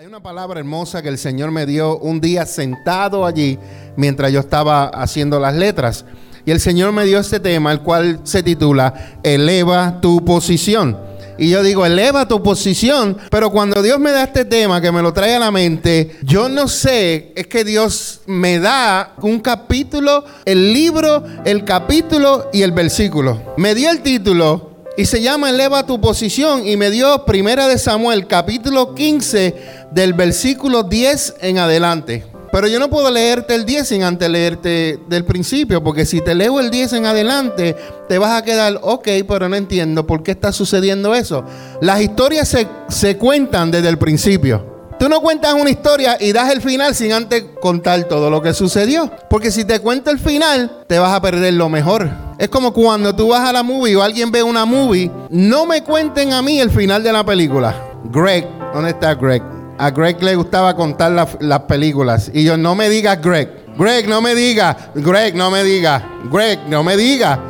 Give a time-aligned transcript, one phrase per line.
[0.00, 3.58] Hay una palabra hermosa que el Señor me dio un día sentado allí
[3.96, 6.06] mientras yo estaba haciendo las letras.
[6.46, 10.96] Y el Señor me dio este tema, el cual se titula Eleva tu posición.
[11.36, 13.18] Y yo digo, eleva tu posición.
[13.30, 16.48] Pero cuando Dios me da este tema, que me lo trae a la mente, yo
[16.48, 22.72] no sé, es que Dios me da un capítulo, el libro, el capítulo y el
[22.72, 23.54] versículo.
[23.58, 24.69] Me dio el título
[25.00, 29.54] y se llama Eleva tu posición y me dio Primera de Samuel capítulo 15
[29.92, 32.26] del versículo 10 en adelante.
[32.52, 36.34] Pero yo no puedo leerte el 10 sin antes leerte del principio, porque si te
[36.34, 37.74] leo el 10 en adelante,
[38.10, 41.46] te vas a quedar, ok, pero no entiendo por qué está sucediendo eso.
[41.80, 44.69] Las historias se, se cuentan desde el principio.
[45.00, 48.52] Tú no cuentas una historia y das el final sin antes contar todo lo que
[48.52, 49.10] sucedió.
[49.30, 52.10] Porque si te cuento el final, te vas a perder lo mejor.
[52.36, 55.82] Es como cuando tú vas a la movie o alguien ve una movie, no me
[55.82, 57.74] cuenten a mí el final de la película.
[58.12, 59.42] Greg, ¿dónde está Greg?
[59.78, 62.30] A Greg le gustaba contar las películas.
[62.34, 63.48] Y yo, no me digas Greg.
[63.78, 64.76] Greg, no me diga.
[64.94, 66.06] Greg, no me diga.
[66.30, 67.40] Greg, no me diga.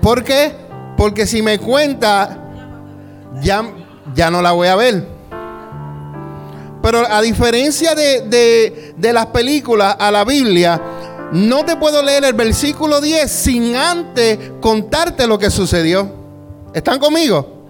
[0.00, 0.54] ¿Por qué?
[0.96, 2.38] Porque si me cuenta,
[3.42, 3.62] ya,
[4.14, 5.11] ya no la voy a ver.
[6.82, 10.80] Pero a diferencia de, las películas, a la Biblia,
[11.32, 16.10] no te puedo leer el versículo 10 sin antes contarte lo que sucedió.
[16.74, 17.62] ¿Están conmigo?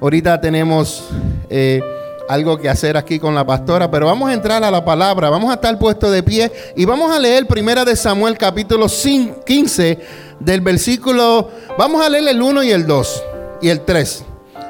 [0.00, 1.04] Ahorita tenemos
[1.50, 1.80] eh,
[2.28, 5.50] algo que hacer aquí con la pastora, pero vamos a entrar a la palabra, vamos
[5.50, 9.98] a estar puestos de pie y vamos a leer Primera de Samuel capítulo 15
[10.38, 13.22] del versículo, vamos a leer el 1 y el 2
[13.60, 14.24] y el 3.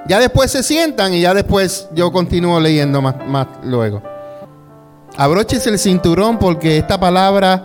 [0.07, 4.03] Ya después se sientan y ya después yo continúo leyendo más, más luego.
[5.17, 7.65] Abroches el cinturón porque esta palabra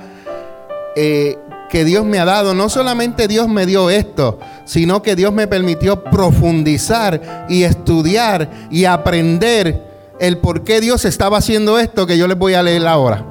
[0.96, 1.38] eh,
[1.70, 5.48] que Dios me ha dado, no solamente Dios me dio esto, sino que Dios me
[5.48, 9.84] permitió profundizar y estudiar y aprender
[10.20, 13.26] el por qué Dios estaba haciendo esto que yo les voy a leer ahora.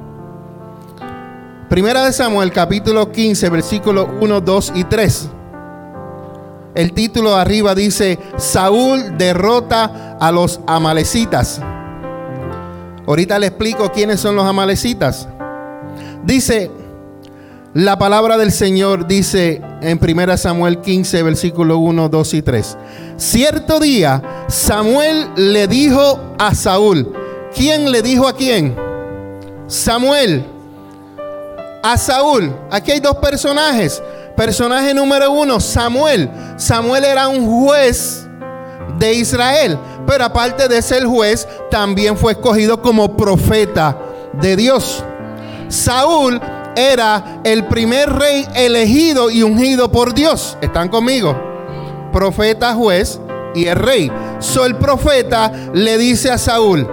[1.69, 5.29] Primera de Samuel capítulo 15 versículos 1, 2 y 3.
[6.75, 11.61] El título arriba dice, Saúl derrota a los amalecitas.
[13.07, 15.27] Ahorita le explico quiénes son los amalecitas.
[16.23, 16.69] Dice,
[17.73, 22.77] la palabra del Señor dice en 1 Samuel 15, versículo 1, 2 y 3.
[23.17, 27.13] Cierto día Samuel le dijo a Saúl,
[27.55, 28.75] ¿quién le dijo a quién?
[29.67, 30.45] Samuel.
[31.83, 32.55] A Saúl.
[32.71, 34.01] Aquí hay dos personajes.
[34.35, 36.29] Personaje número uno, Samuel.
[36.57, 38.27] Samuel era un juez
[38.97, 43.97] de Israel, pero aparte de ser juez, también fue escogido como profeta
[44.33, 45.03] de Dios.
[45.69, 46.41] Saúl
[46.75, 50.57] era el primer rey elegido y ungido por Dios.
[50.61, 51.35] ¿Están conmigo?
[52.11, 53.19] Profeta, juez
[53.53, 54.11] y el rey.
[54.39, 56.87] So el profeta le dice a Saúl,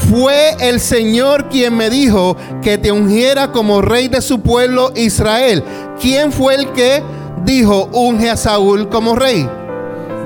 [0.00, 5.62] fue el Señor quien me dijo que te ungiera como rey de su pueblo Israel.
[6.00, 7.02] ¿Quién fue el que
[7.44, 9.48] dijo unge a Saúl como rey?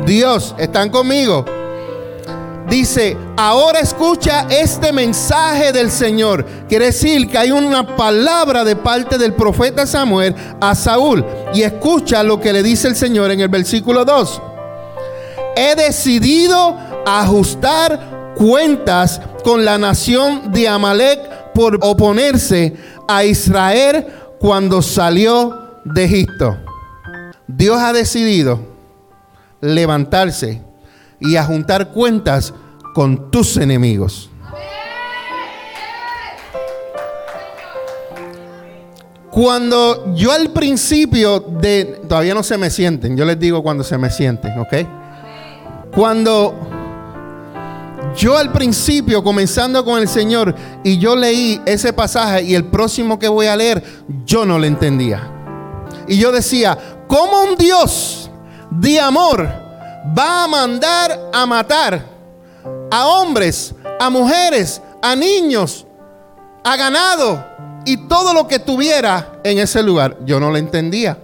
[0.07, 1.45] Dios, ¿están conmigo?
[2.69, 6.45] Dice, ahora escucha este mensaje del Señor.
[6.69, 11.25] Quiere decir que hay una palabra de parte del profeta Samuel a Saúl.
[11.53, 14.43] Y escucha lo que le dice el Señor en el versículo 2.
[15.57, 22.75] He decidido ajustar cuentas con la nación de Amalek por oponerse
[23.07, 24.07] a Israel
[24.41, 26.59] cuando salió de Egipto.
[27.47, 28.59] Dios ha decidido
[29.61, 30.63] levantarse
[31.21, 32.53] y a juntar cuentas
[32.95, 34.31] con tus enemigos.
[39.31, 43.99] Cuando yo al principio de, todavía no se me sienten, yo les digo cuando se
[43.99, 44.75] me sienten, ¿ok?
[45.93, 46.84] Cuando
[48.17, 53.19] yo al principio, comenzando con el Señor, y yo leí ese pasaje y el próximo
[53.19, 53.83] que voy a leer,
[54.25, 55.31] yo no lo entendía.
[56.07, 58.31] Y yo decía, ¿cómo un Dios
[58.71, 59.49] de amor
[60.17, 62.05] va a mandar a matar
[62.91, 65.87] a hombres, a mujeres, a niños,
[66.63, 67.45] a ganado
[67.85, 70.19] y todo lo que tuviera en ese lugar?
[70.25, 71.19] Yo no lo entendía.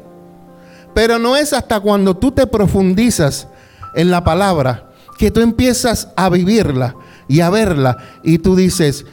[0.93, 3.47] Pero no es hasta cuando tú te profundizas
[3.95, 4.90] en la palabra
[5.21, 6.97] que tú empiezas a vivirla
[7.29, 9.05] y a verla y tú dices,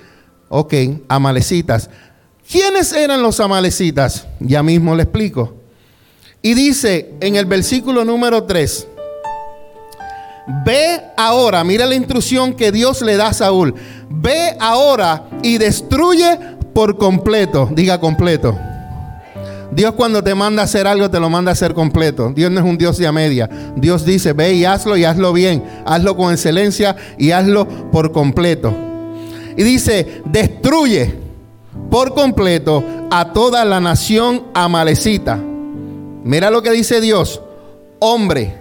[0.48, 0.74] ok,
[1.10, 1.90] amalecitas.
[2.50, 4.26] ¿Quiénes eran los amalecitas?
[4.40, 5.56] Ya mismo le explico.
[6.42, 8.88] Y dice en el versículo número 3,
[10.66, 13.76] ve ahora, mira la instrucción que Dios le da a Saúl,
[14.10, 16.40] ve ahora y destruye
[16.74, 18.58] por completo, diga completo.
[19.72, 22.32] Dios cuando te manda a hacer algo, te lo manda a hacer completo.
[22.34, 23.50] Dios no es un Dios de a media.
[23.76, 25.64] Dios dice, ve y hazlo y hazlo bien.
[25.86, 28.74] Hazlo con excelencia y hazlo por completo.
[29.56, 31.16] y dice, destruye
[31.90, 35.40] por completo a toda la nación amalecita.
[36.24, 37.42] Mira lo que dice Dios,
[38.00, 38.56] hombre,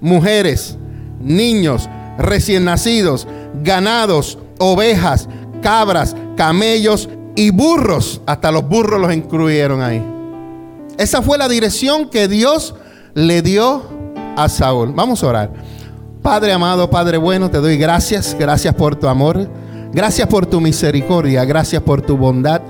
[0.00, 0.76] mujeres,
[1.20, 1.88] niños,
[2.18, 3.26] recién nacidos,
[3.62, 5.28] ganados, ovejas,
[5.62, 8.20] cabras, camellos y burros.
[8.26, 10.11] Hasta los burros los incluyeron ahí.
[10.98, 12.74] Esa fue la dirección que Dios
[13.14, 13.82] le dio
[14.36, 14.92] a Saúl.
[14.94, 15.52] Vamos a orar.
[16.22, 18.36] Padre amado, Padre bueno, te doy gracias.
[18.38, 19.48] Gracias por tu amor.
[19.92, 21.44] Gracias por tu misericordia.
[21.44, 22.62] Gracias por tu bondad.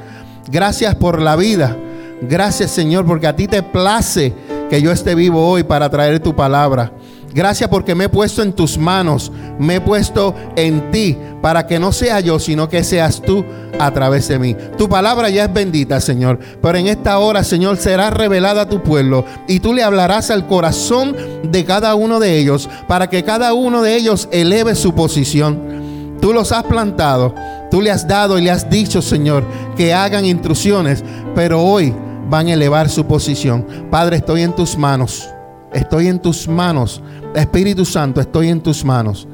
[0.51, 1.77] Gracias por la vida.
[2.23, 4.33] Gracias Señor porque a ti te place
[4.71, 6.93] que yo esté vivo hoy para traer tu palabra.
[7.35, 11.79] Gracias porque me he puesto en tus manos, me he puesto en ti, para que
[11.79, 13.45] no sea yo, sino que seas tú
[13.79, 14.57] a través de mí.
[14.79, 18.83] Tu palabra ya es bendita, Señor, pero en esta hora, Señor, será revelada a tu
[18.83, 23.55] pueblo y tú le hablarás al corazón de cada uno de ellos, para que cada
[23.55, 26.19] uno de ellos eleve su posición.
[26.21, 27.35] Tú los has plantado,
[27.71, 29.45] tú le has dado y le has dicho, Señor,
[29.77, 31.03] que hagan intrusiones,
[31.35, 31.93] pero hoy
[32.29, 33.67] van a elevar su posición.
[33.91, 35.29] Padre, estoy en tus manos.
[35.73, 37.03] Estoy en tus manos.
[37.35, 39.27] Espíritu Santo, estoy en tus manos.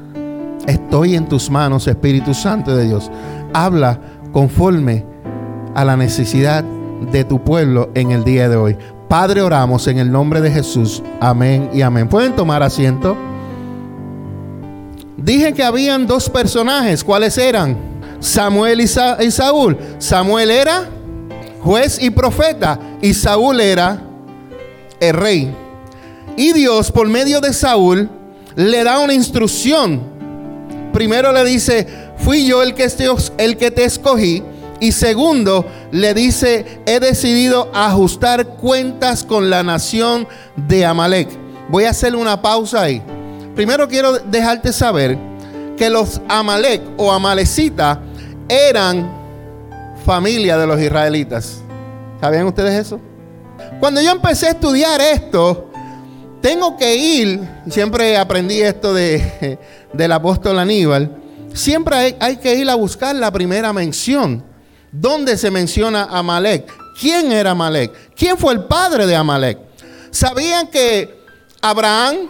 [0.67, 3.09] Estoy en tus manos, Espíritu Santo de Dios.
[3.53, 3.99] Habla
[4.31, 5.05] conforme
[5.75, 6.63] a la necesidad
[7.11, 8.77] de tu pueblo en el día de hoy.
[9.07, 11.01] Padre, oramos en el nombre de Jesús.
[11.19, 12.07] Amén y amén.
[12.07, 13.17] ¿Pueden tomar asiento?
[15.17, 17.03] Dije que habían dos personajes.
[17.03, 17.75] ¿Cuáles eran?
[18.19, 19.77] Samuel y, Saúl.
[19.97, 20.89] Samuel era
[21.61, 24.01] juez y profeta y Saúl era
[24.99, 25.55] el rey.
[26.39, 28.09] Y Dios, por medio de Saúl,
[28.55, 30.01] le da una instrucción.
[30.93, 32.87] Primero le dice, fui yo el que,
[33.71, 34.41] te, escogí.
[34.79, 41.27] Y segundo, le dice, he decidido ajustar cuentas con la nación de Amalek.
[41.67, 43.03] Voy a hacer una pausa ahí.
[43.53, 45.17] Primero quiero dejarte saber
[45.75, 48.01] que los Amalek o Amalecita
[48.47, 49.11] eran
[50.05, 51.57] familia de los israelitas.
[52.21, 52.97] ¿Sabían ustedes eso?
[53.81, 55.68] Cuando yo empecé a estudiar esto,
[56.41, 57.39] tengo que ir,
[57.69, 59.59] siempre aprendí esto de,
[59.93, 61.11] del apóstol Aníbal,
[61.53, 64.43] siempre hay, que ir a buscar la primera mención.
[64.91, 66.71] ¿Dónde se menciona Amalek?
[66.99, 67.91] ¿Quién era Amalek?
[68.15, 69.59] ¿Quién fue el padre de Amalek?
[70.11, 71.19] ¿Sabían que
[71.61, 72.29] Abraham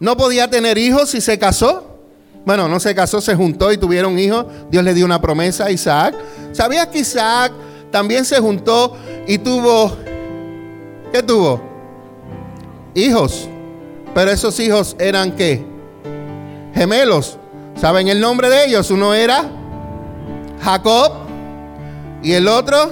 [0.00, 1.98] no podía tener hijos si se casó?
[2.44, 4.46] Bueno, no se casó, se juntó y tuvieron hijos.
[4.70, 6.14] Dios le dio una promesa a Isaac.
[6.52, 7.52] ¿Sabías que Isaac
[7.90, 8.96] también se juntó
[9.26, 9.96] y tuvo...
[11.12, 11.75] ¿Qué tuvo?
[12.96, 13.48] Hijos.
[14.14, 15.64] Pero esos hijos eran qué?
[16.74, 17.38] Gemelos.
[17.76, 18.90] ¿Saben el nombre de ellos?
[18.90, 19.44] Uno era
[20.62, 21.12] Jacob
[22.22, 22.90] y el otro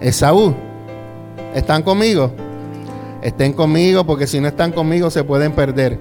[0.00, 0.54] Esaú.
[1.54, 2.32] ¿Están conmigo?
[3.22, 5.98] Estén conmigo porque si no están conmigo se pueden perder.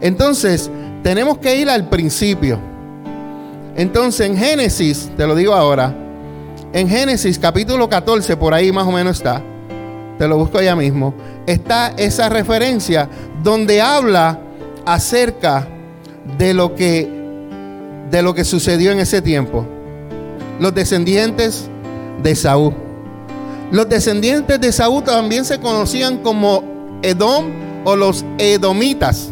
[0.00, 0.70] Entonces,
[1.02, 2.58] tenemos que ir al principio.
[3.76, 5.94] Entonces, en Génesis, te lo digo ahora,
[6.72, 9.42] en Génesis capítulo 14, por ahí más o menos está
[10.20, 11.14] te lo busco allá mismo,
[11.46, 13.08] está esa referencia
[13.42, 14.38] donde habla
[14.84, 15.66] acerca
[16.36, 17.08] de lo que
[18.10, 19.64] de lo que sucedió en ese tiempo.
[20.58, 21.70] Los descendientes
[22.22, 22.74] de Saúl.
[23.72, 27.46] Los descendientes de Saúl también se conocían como Edom
[27.86, 29.30] o los edomitas.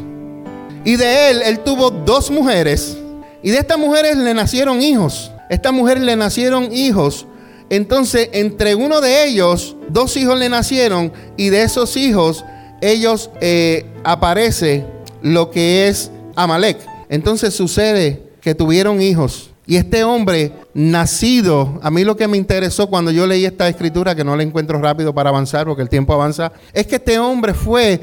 [0.87, 2.97] Y de él, él tuvo dos mujeres.
[3.43, 5.33] Y de estas mujeres le nacieron hijos.
[5.51, 7.27] Estas mujeres le nacieron hijos
[7.71, 12.45] entonces, entre uno de ellos, dos hijos le nacieron y de esos hijos,
[12.81, 14.85] ellos eh, aparece
[15.23, 16.79] lo que es Amalek.
[17.09, 19.51] Entonces sucede que tuvieron hijos.
[19.67, 24.15] Y este hombre nacido, a mí lo que me interesó cuando yo leí esta escritura,
[24.15, 27.53] que no la encuentro rápido para avanzar porque el tiempo avanza, es que este hombre
[27.53, 28.01] fue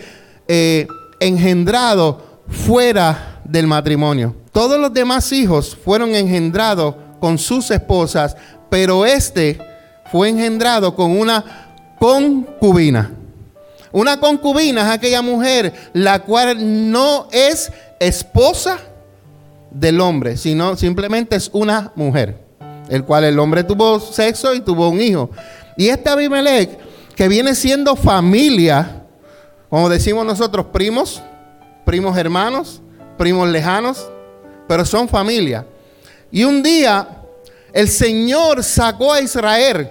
[0.47, 0.85] eh,
[1.19, 4.35] engendrado fuera del matrimonio.
[4.51, 8.35] Todos los demás hijos fueron engendrados con sus esposas
[8.75, 9.57] pero este
[10.11, 13.09] fue engendrado con una concubina.
[13.93, 18.79] Una concubina es aquella mujer la cual no es esposa
[19.71, 22.37] del hombre, sino simplemente es una mujer,
[22.89, 25.29] el cual el hombre tuvo sexo y tuvo un hijo.
[25.77, 26.77] Y este Abimelech,
[27.15, 29.03] que viene siendo familia,
[29.69, 31.23] como decimos nosotros, primos,
[31.85, 32.81] primos hermanos,
[33.17, 34.05] primos lejanos,
[34.67, 35.65] pero son familia.
[36.29, 37.21] Y un día
[37.75, 39.89] el Señor sacó a Israel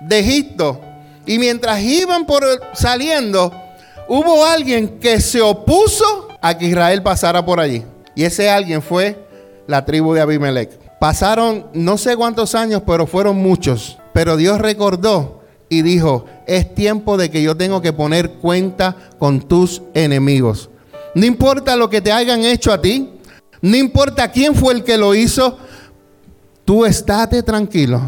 [0.00, 0.80] de Egipto
[1.24, 2.44] y mientras iban por
[2.74, 3.52] saliendo,
[4.08, 7.84] hubo alguien que se opuso a que Israel pasara por allí.
[8.16, 9.26] Y ese alguien fue
[9.68, 10.70] la tribu de Abimelech.
[10.98, 13.96] Pasaron no sé cuántos años, pero fueron muchos.
[14.12, 19.40] Pero Dios recordó y dijo, es tiempo de que yo tengo que poner cuenta con
[19.40, 20.68] tus enemigos.
[21.14, 23.10] No importa lo que te hayan hecho a ti,
[23.62, 25.56] No importa quién fue el que lo hizo,
[26.64, 28.00] tú estate tranquilo,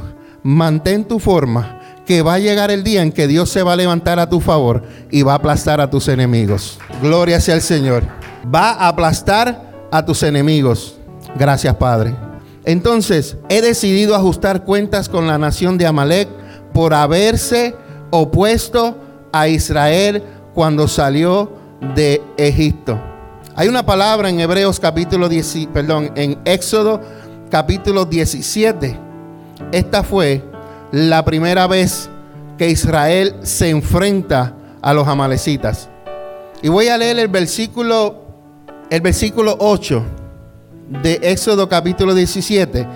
[0.42, 3.76] mantén tu forma, que va a llegar el día en que Dios se va a
[3.76, 6.78] levantar a tu favor y va a aplastar a tus enemigos.
[7.02, 8.04] Gloria sea el Señor.
[8.54, 10.96] Va a aplastar a tus enemigos.
[11.36, 12.14] Gracias, Padre.
[12.64, 16.28] Entonces, he decidido ajustar cuentas con la nación de Amalek
[16.72, 17.74] por haberse
[18.10, 18.96] opuesto
[19.32, 20.22] a Israel
[20.54, 21.52] cuando salió
[21.94, 23.00] de Egipto.
[23.54, 27.00] Hay una palabra en Hebreos capítulo 10, perdón, en Éxodo
[27.50, 28.98] capítulo 17.
[29.72, 30.42] Esta fue
[30.92, 32.08] la primera vez
[32.58, 35.88] que Israel se enfrenta a los amalecitas.
[36.62, 38.26] Y voy a leer el versículo
[38.90, 40.02] el versículo 8
[41.02, 42.86] de Éxodo capítulo 17,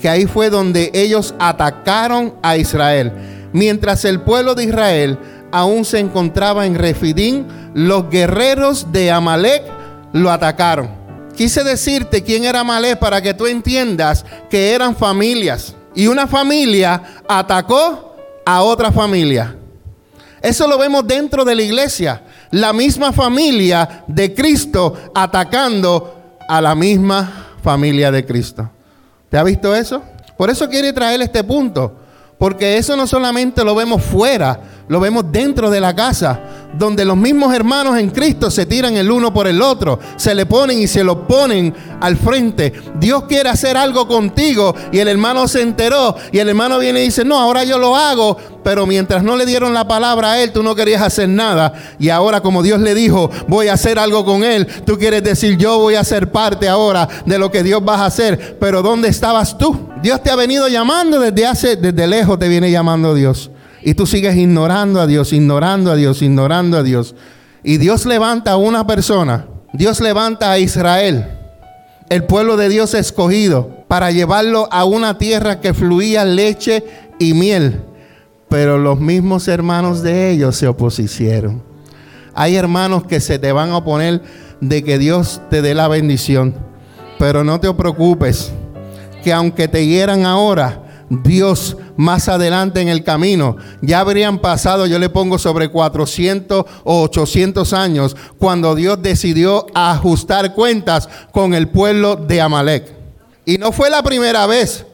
[0.00, 3.12] que ahí fue donde ellos atacaron a Israel.
[3.52, 5.18] Mientras el pueblo de Israel
[5.50, 9.64] aún se encontraba en Refidín, los guerreros de Amalek
[10.12, 11.01] lo atacaron.
[11.36, 15.74] Quise decirte quién era Amalek para que tú entiendas que eran familias.
[15.94, 19.56] Y una familia atacó a otra familia.
[20.40, 22.22] Eso lo vemos dentro de la iglesia.
[22.50, 28.68] La misma familia de Cristo atacando a la misma familia de Cristo.
[29.30, 30.02] ¿Te ha visto eso?
[30.36, 31.96] Por eso quiere traer este punto.
[32.42, 34.58] Porque eso no solamente lo vemos fuera,
[34.88, 36.40] lo vemos dentro de la casa,
[36.74, 40.46] donde los mismos hermanos en Cristo se tiran el uno por el otro, se le
[40.46, 42.72] ponen y se lo ponen al frente.
[42.98, 47.04] Dios quiere hacer algo contigo y el hermano se enteró y el hermano viene y
[47.04, 50.52] dice, no, ahora yo lo hago, pero mientras no le dieron la palabra a él,
[50.52, 51.72] tú no querías hacer nada.
[51.98, 55.56] Y ahora como Dios le dijo, voy a hacer algo con él, tú quieres decir,
[55.56, 58.56] yo voy a ser parte ahora de lo que Dios va a hacer.
[58.58, 59.88] Pero ¿dónde estabas tú?
[60.02, 63.51] Dios te ha venido llamando desde hace, desde lejos te viene llamando Dios.
[63.84, 67.14] Y tú sigues ignorando a Dios, ignorando a Dios, ignorando a Dios.
[67.64, 69.46] Y Dios levanta a una persona.
[69.72, 71.26] Dios levanta a Israel,
[72.10, 76.84] el pueblo de Dios escogido, para llevarlo a una tierra que fluía leche
[77.18, 77.80] y miel.
[78.50, 81.62] Pero los mismos hermanos de ellos se opusieron.
[82.34, 84.22] Hay hermanos que se te van a oponer
[84.60, 86.54] de que Dios te dé la bendición.
[87.18, 88.52] Pero no te preocupes,
[89.24, 90.82] que aunque te hieran ahora,
[91.22, 93.56] Dios más adelante en el camino.
[93.82, 100.54] Ya habrían pasado, yo le pongo sobre 400 o 800 años, cuando Dios decidió ajustar
[100.54, 102.94] cuentas con el pueblo de Amalek.
[103.44, 104.86] Y no fue la primera vez.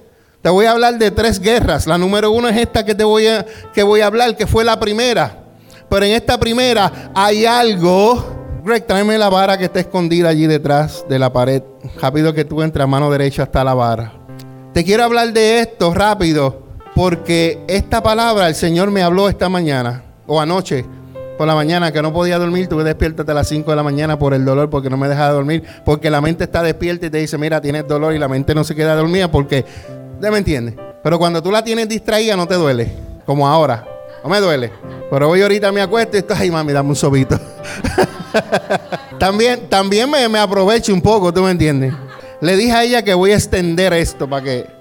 [0.43, 1.87] Te voy a hablar de tres guerras.
[1.87, 4.65] La número uno es esta que te voy a, que voy a hablar, que fue
[4.65, 5.45] la primera.
[5.89, 8.61] Pero en esta primera hay algo.
[8.65, 11.63] Greg, tráeme la vara que está escondida allí detrás de la pared.
[12.01, 14.18] Rápido que tú entres a mano derecha hasta la vara.
[14.79, 16.63] Te quiero hablar de esto rápido
[16.95, 20.87] porque esta palabra el Señor me habló esta mañana o anoche
[21.37, 24.21] por la mañana que no podía dormir, tuve despiértate a las 5 de la mañana
[24.21, 27.19] por el dolor porque no me deja dormir, porque la mente está despierta y te
[27.19, 29.65] dice, mira, tienes dolor y la mente no se queda dormida porque,
[30.21, 30.77] ¿te me entiendes?
[31.03, 32.89] Pero cuando tú la tienes distraída no te duele,
[33.27, 33.85] como ahora,
[34.23, 34.71] no me duele.
[35.11, 37.37] Pero hoy ahorita me acuesto y estoy, ay mami, dame un sobito.
[39.19, 41.93] también también me, me aprovecho un poco, ¿tú me entiendes?
[42.41, 44.79] Le dije a ella que voy a extender esto para que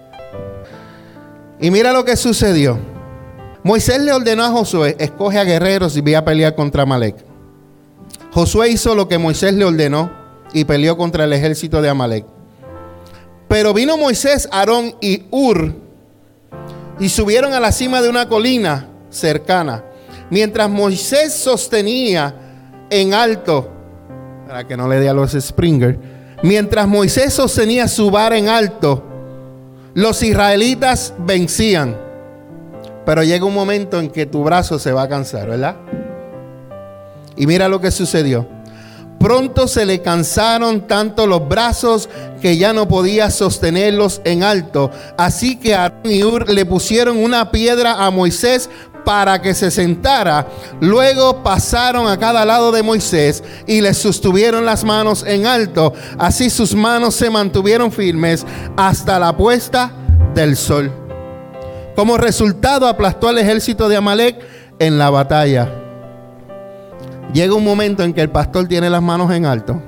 [1.60, 2.78] y mira lo que sucedió.
[3.64, 7.16] Moisés le ordenó a Josué, escoge a guerreros y ve a pelear contra Amalek.
[8.32, 10.12] Josué hizo lo que Moisés le ordenó
[10.54, 12.26] y peleó contra el ejército de Amalek.
[13.48, 15.74] Pero vino Moisés, Aarón y Ur
[17.00, 19.84] y subieron a la cima de una colina cercana.
[20.30, 22.36] Mientras Moisés sostenía
[22.90, 23.70] en alto,
[24.48, 29.04] para que no le dé a los Springer, mientras Moisés sostenía su vara en alto,
[29.94, 31.98] los israelitas vencían.
[33.06, 35.78] Pero llega un momento en que tu brazo se va a cansar, ¿verdad?
[37.36, 38.48] Y mira lo que sucedió.
[39.20, 42.10] Pronto se le cansaron tanto los brazos
[42.42, 44.92] que ya no podía sostenerlos en alto.
[45.18, 48.70] Así que Aarón y Ur le pusieron una piedra a Moisés
[49.08, 50.46] para que se sentara.
[50.82, 55.94] Luego pasaron a cada lado de Moisés y le sostuvieron las manos en alto.
[56.18, 58.46] Así sus manos se mantuvieron firmes
[58.76, 59.94] hasta la puesta
[60.36, 60.92] del sol.
[61.96, 64.42] Como resultado aplastó al ejército de Amalek
[64.78, 65.72] en la batalla.
[67.32, 69.82] Llega un momento en que el pastor tiene las manos en alto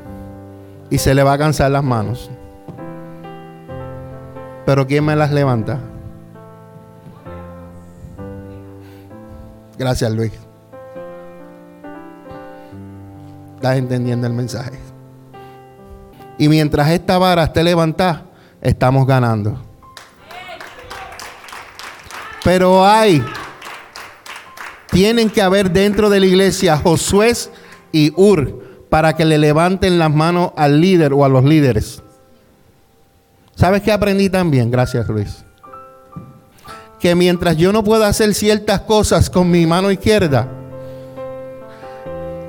[0.90, 2.32] y se le va a cansar las manos.
[4.66, 5.89] Pero ¿quién me las levanta?
[9.80, 10.34] Gracias, Luis.
[13.56, 14.78] ¿Estás entendiendo el mensaje?
[16.38, 18.26] Y mientras esta vara esté levantada,
[18.62, 19.58] estamos ganando.
[22.44, 23.24] Pero hay,
[24.92, 27.34] tienen que haber dentro de la iglesia Josué
[27.94, 32.04] y Ur para que le levanten las manos al líder o a los líderes.
[33.56, 34.72] ¿Sabes qué aprendí también?
[34.72, 35.46] Gracias, Luis.
[37.00, 40.48] Que mientras yo no pueda hacer ciertas cosas con mi mano izquierda,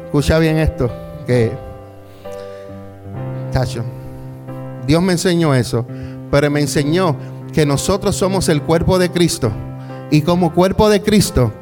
[0.06, 0.90] escucha bien esto,
[1.26, 1.52] que,
[3.52, 3.84] Tacho,
[4.86, 5.86] Dios me enseñó eso,
[6.30, 7.16] pero me enseñó
[7.52, 9.52] que nosotros somos el cuerpo de Cristo
[10.10, 11.52] y como cuerpo de Cristo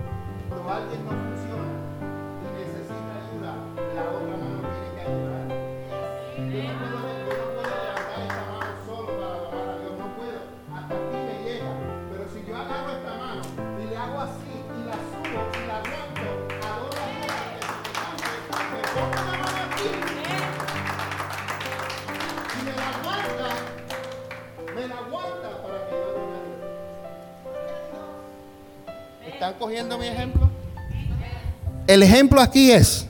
[31.88, 33.06] El ejemplo aquí es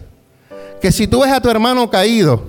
[0.80, 2.44] que si tú ves a tu hermano caído,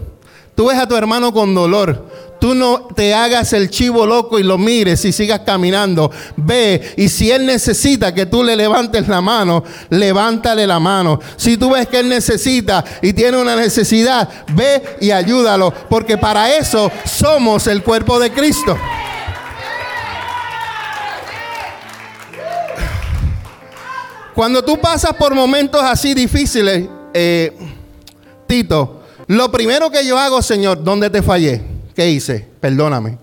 [0.54, 2.08] tú ves a tu hermano con dolor,
[2.40, 6.12] tú no te hagas el chivo loco y lo mires y sigas caminando.
[6.38, 11.20] Ve y si él necesita que tú le levantes la mano, levántale la mano.
[11.36, 16.56] Si tú ves que él necesita y tiene una necesidad, ve y ayúdalo, porque para
[16.56, 18.78] eso somos el cuerpo de Cristo.
[24.40, 27.52] Cuando tú pasas por momentos así difíciles, eh,
[28.48, 31.62] Tito, lo primero que yo hago, Señor, ¿dónde te fallé?
[31.94, 32.48] ¿Qué hice?
[32.62, 33.18] Perdóname.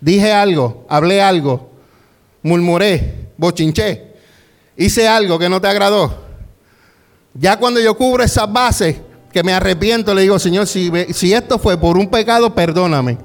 [0.00, 1.72] Dije algo, hablé algo,
[2.44, 4.14] murmuré, bochinché,
[4.76, 6.16] hice algo que no te agradó.
[7.34, 8.98] Ya cuando yo cubro esas bases,
[9.32, 13.18] que me arrepiento, le digo, Señor, si, si esto fue por un pecado, perdóname.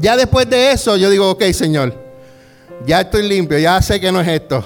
[0.00, 1.94] Ya después de eso, yo digo, ok, Señor,
[2.84, 4.64] ya estoy limpio, ya sé que no es esto.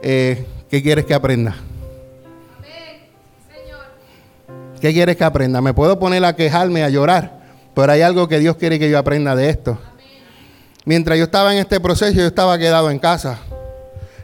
[0.00, 1.54] Eh, ¿Qué quieres que aprenda?
[4.80, 5.60] ¿Qué quieres que aprenda?
[5.60, 7.40] Me puedo poner a quejarme, a llorar,
[7.74, 9.78] pero hay algo que Dios quiere que yo aprenda de esto.
[10.84, 13.38] Mientras yo estaba en este proceso, yo estaba quedado en casa.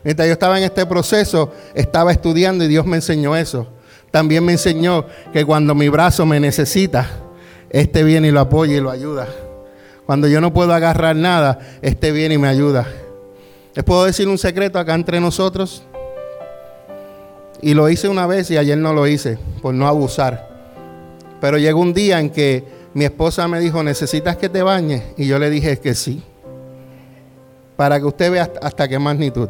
[0.04, 3.68] Mientras yo estaba en este proceso, estaba estudiando y Dios me enseñó eso.
[4.10, 7.08] También me enseñó que cuando mi brazo me necesita,
[7.70, 9.26] este viene y lo apoya y lo ayuda.
[10.06, 12.86] Cuando yo no puedo agarrar nada, este viene y me ayuda.
[13.74, 15.82] ¿Les puedo decir un secreto acá entre nosotros?
[17.62, 20.48] Y lo hice una vez y ayer no lo hice, por no abusar.
[21.40, 25.04] Pero llegó un día en que mi esposa me dijo, ¿necesitas que te bañes?
[25.16, 26.22] Y yo le dije que sí.
[27.76, 29.48] Para que usted vea hasta qué magnitud.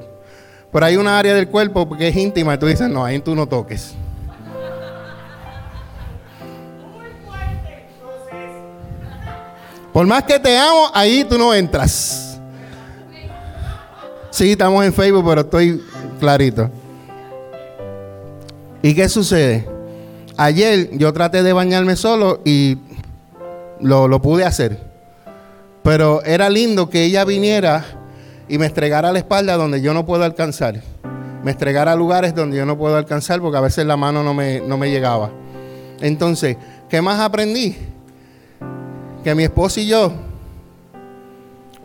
[0.71, 3.35] Pero hay una área del cuerpo que es íntima y tú dices, no, ahí tú
[3.35, 3.95] no toques.
[9.91, 12.39] Por más que te amo, ahí tú no entras.
[14.31, 15.83] Sí, estamos en Facebook, pero estoy
[16.19, 16.71] clarito.
[18.83, 19.65] ¿Y qué sucede?
[20.37, 22.79] Ayer yo traté de bañarme solo y
[23.81, 24.79] lo, pude hacer.
[25.85, 27.85] Pero era lindo que ella viniera
[28.49, 30.81] y me estregara la espalda donde yo no puedo alcanzar.
[31.45, 34.61] Me estregara lugares donde yo no puedo alcanzar porque a veces la mano no me,
[34.61, 35.31] no me llegaba.
[36.01, 36.57] Entonces,
[36.89, 37.77] ¿qué más aprendí?
[39.23, 40.13] Que mi esposo y yo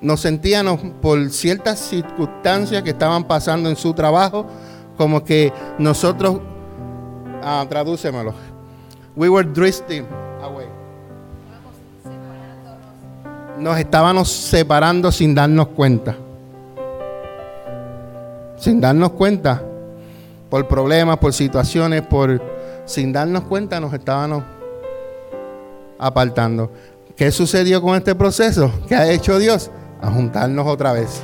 [0.02, 4.46] nos sentíamos por ciertas circunstancias que estaban pasando en su trabajo,
[4.96, 6.40] como que nosotros
[7.50, 8.34] Ah, tradúcemelo.
[9.16, 10.06] We were drifting
[10.42, 10.68] away.
[13.58, 16.18] Nos estábamos separando sin darnos cuenta.
[18.58, 19.64] Sin darnos cuenta.
[20.50, 22.42] Por problemas, por situaciones, por
[22.84, 24.44] sin darnos cuenta nos estábamos
[25.98, 26.70] apartando.
[27.16, 28.70] ¿Qué sucedió con este proceso?
[28.90, 29.72] ¿Qué ha hecho Dios?
[30.02, 31.22] A juntarnos otra vez.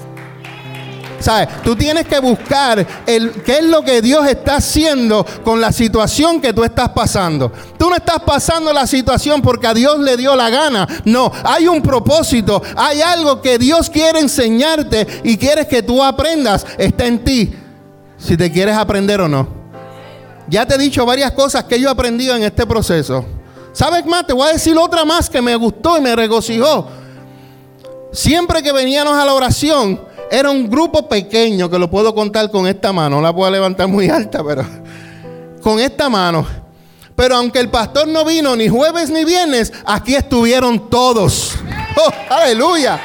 [1.24, 1.48] ¿Sabes?
[1.64, 6.42] Tú tienes que buscar el, qué es lo que Dios está haciendo con la situación
[6.42, 7.50] que tú estás pasando.
[7.78, 10.86] Tú no estás pasando la situación porque a Dios le dio la gana.
[11.06, 16.66] No, hay un propósito, hay algo que Dios quiere enseñarte y quieres que tú aprendas.
[16.78, 17.56] Está en ti,
[18.18, 19.48] si te quieres aprender o no.
[20.50, 23.24] Ya te he dicho varias cosas que yo he aprendido en este proceso.
[23.72, 24.28] ¿Sabes más?
[24.28, 26.90] Te voy a decir otra más que me gustó y me regocijó.
[28.12, 32.66] Siempre que veníamos a la oración, era un grupo pequeño que lo puedo contar con
[32.66, 33.18] esta mano.
[33.18, 34.66] No la puedo levantar muy alta, pero
[35.62, 36.44] con esta mano.
[37.16, 41.54] Pero aunque el pastor no vino ni jueves ni viernes, aquí estuvieron todos.
[41.98, 43.00] ¡Oh, aleluya!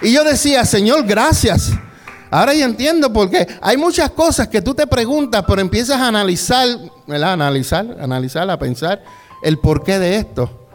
[0.00, 1.72] Y yo decía, Señor, gracias.
[2.30, 6.68] Ahora ya entiendo porque hay muchas cosas que tú te preguntas, pero empiezas a analizar,
[7.06, 7.34] ¿verdad?
[7.34, 9.02] Analizar, analizar, a pensar
[9.42, 10.66] el porqué de esto.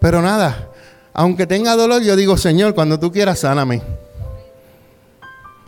[0.00, 0.70] Pero nada,
[1.18, 3.82] aunque tenga dolor, yo digo, Señor, cuando tú quieras, sáname.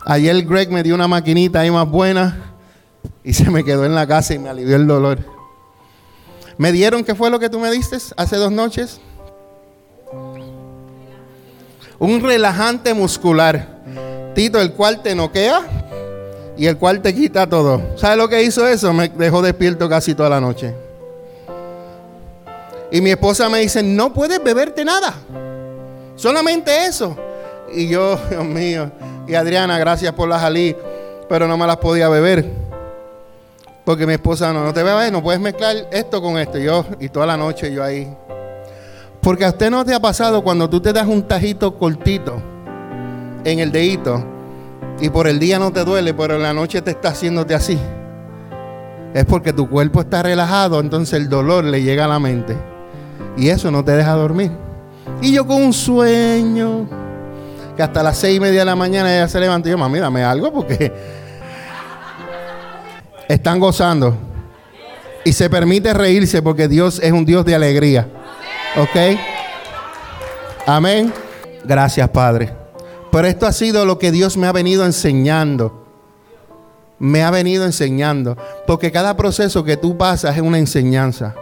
[0.05, 2.53] Ayer Greg me dio una maquinita ahí más buena
[3.21, 5.19] y se me quedó en la casa y me alivió el dolor.
[6.57, 9.01] ¿Me dieron qué fue lo que tú me diste hace dos noches?
[11.99, 13.81] Un relajante muscular.
[14.33, 17.97] Tito, el cual te noquea y el cual te quita todo.
[17.97, 18.93] ¿Sabes lo que hizo eso?
[18.93, 20.73] Me dejó despierto casi toda la noche.
[22.91, 25.13] Y mi esposa me dice, no puedes beberte nada.
[26.15, 27.15] Solamente eso.
[27.73, 28.91] Y yo, Dios mío.
[29.27, 30.75] Y Adriana, gracias por la jalí.
[31.29, 32.45] Pero no me las podía beber.
[33.85, 36.57] Porque mi esposa no, no te bebes, no puedes mezclar esto con esto.
[36.57, 38.13] Yo, y toda la noche yo ahí.
[39.21, 42.41] Porque a usted no te ha pasado cuando tú te das un tajito cortito
[43.43, 44.23] en el dedito
[44.99, 47.79] y por el día no te duele, pero en la noche te está haciéndote así.
[49.13, 52.70] Es porque tu cuerpo está relajado, entonces el dolor le llega a la mente.
[53.37, 54.51] Y eso no te deja dormir.
[55.21, 56.87] Y yo con un sueño,
[57.75, 59.99] que hasta las seis y media de la mañana ella se levanta y yo, mami,
[59.99, 60.91] dame algo porque
[63.27, 64.15] están gozando.
[65.23, 68.07] Y se permite reírse porque Dios es un Dios de alegría.
[68.75, 69.19] ¿Ok?
[70.65, 71.13] Amén.
[71.63, 72.53] Gracias, Padre.
[73.11, 75.85] Pero esto ha sido lo que Dios me ha venido enseñando.
[76.97, 78.37] Me ha venido enseñando.
[78.65, 81.35] Porque cada proceso que tú pasas es una enseñanza.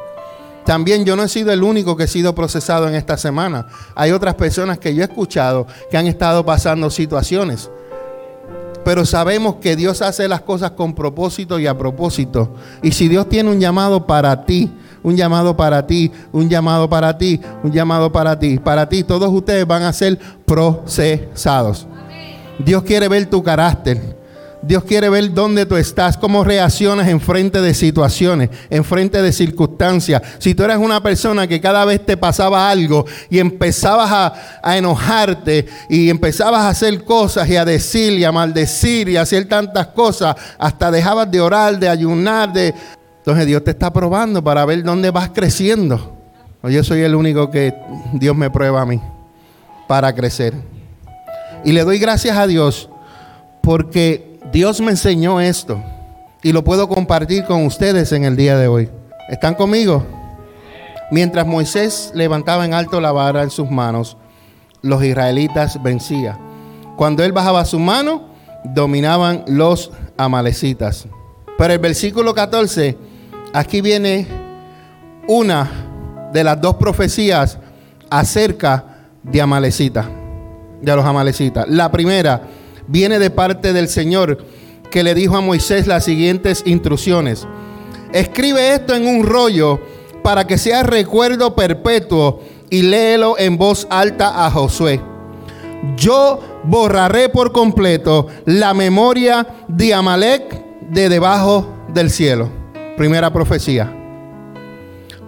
[0.70, 3.66] También yo no he sido el único que he sido procesado en esta semana.
[3.96, 7.72] Hay otras personas que yo he escuchado que han estado pasando situaciones.
[8.86, 12.54] Pero sabemos que Dios hace las cosas con propósito y a propósito.
[12.84, 17.18] Y si Dios tiene un llamado para ti, un llamado para ti, un llamado para
[17.18, 21.88] ti, un llamado para ti, para ti, todos ustedes van a ser procesados.
[22.60, 24.19] Dios quiere ver tu carácter.
[24.62, 29.32] Dios quiere ver dónde tú estás, cómo reaccionas en frente de situaciones, en frente de
[29.32, 30.22] circunstancias.
[30.40, 34.78] Si tú eres una persona que cada vez te pasaba algo y empezabas a, a,
[34.78, 39.48] enojarte y empezabas a hacer cosas y a decir y a maldecir y a hacer
[39.48, 42.74] tantas cosas, hasta dejabas de orar, de ayunar, de...
[43.20, 46.18] Entonces Dios te está probando para ver dónde vas creciendo.
[46.62, 47.74] O yo soy el único que
[48.14, 49.00] Dios me prueba a mí
[49.88, 50.54] para crecer.
[51.64, 52.90] Y le doy gracias a Dios
[53.62, 55.80] porque Dios me enseñó esto
[56.42, 58.90] y lo puedo compartir con ustedes en el día de hoy.
[59.30, 60.04] ¿Están conmigo?
[61.12, 64.18] Mientras Moisés levantaba en alto la vara en sus manos,
[64.82, 66.38] los israelitas vencían.
[66.96, 68.30] Cuando él bajaba su mano,
[68.64, 71.08] dominaban los amalecitas.
[71.58, 72.98] Pero el versículo 14,
[73.54, 74.28] aquí viene
[75.28, 75.70] una
[76.34, 77.60] de las dos profecías
[78.10, 78.84] acerca
[79.22, 80.10] de Amalecita,
[80.82, 81.68] de los amalecitas.
[81.68, 82.42] La primera,
[82.90, 84.44] viene de parte del Señor
[84.90, 87.48] que le dijo a Moisés las siguientes instrucciones.
[88.12, 89.80] Escribe esto en un rollo
[90.24, 95.00] para que sea recuerdo perpetuo y léelo en voz alta a Josué.
[95.96, 102.50] Yo borraré por completo la memoria de Amalek de debajo del cielo.
[102.98, 103.96] Primera profecía.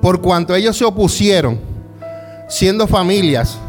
[0.02, 1.60] Por cuanto ellos se opusieron,
[2.50, 3.60] siendo familias,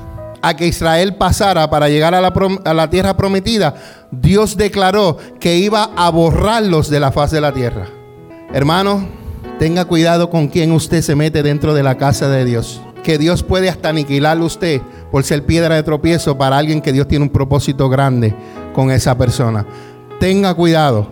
[0.43, 3.75] a que Israel pasara para llegar a la, a la, tierra prometida,
[4.11, 7.87] Dios declaró que iba a borrarlos de la faz de la tierra.
[8.53, 9.09] Hermano,
[9.61, 12.83] tenga cuidado con quien usted se mete dentro de la casa de Dios.
[13.05, 14.81] Que Dios puede hasta aniquilarlo usted
[15.13, 18.35] por ser piedra de tropiezo para alguien que Dios tiene un propósito grande
[18.75, 19.65] con esa persona.
[20.19, 21.09] Tenga cuidado.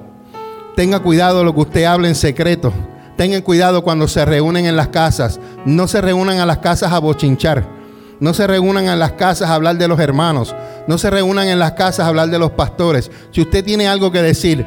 [0.75, 2.73] Tenga cuidado lo que usted habla en secreto.
[3.16, 5.40] Tengan cuidado cuando se reúnen en las casas.
[5.64, 7.80] No se reúnan a las casas a bochinchar
[8.20, 10.54] no se reúnan en las casas a hablar de los hermanos.
[10.87, 13.11] No se reúnan en las casas a hablar de los pastores.
[13.30, 14.64] Si usted tiene algo que decir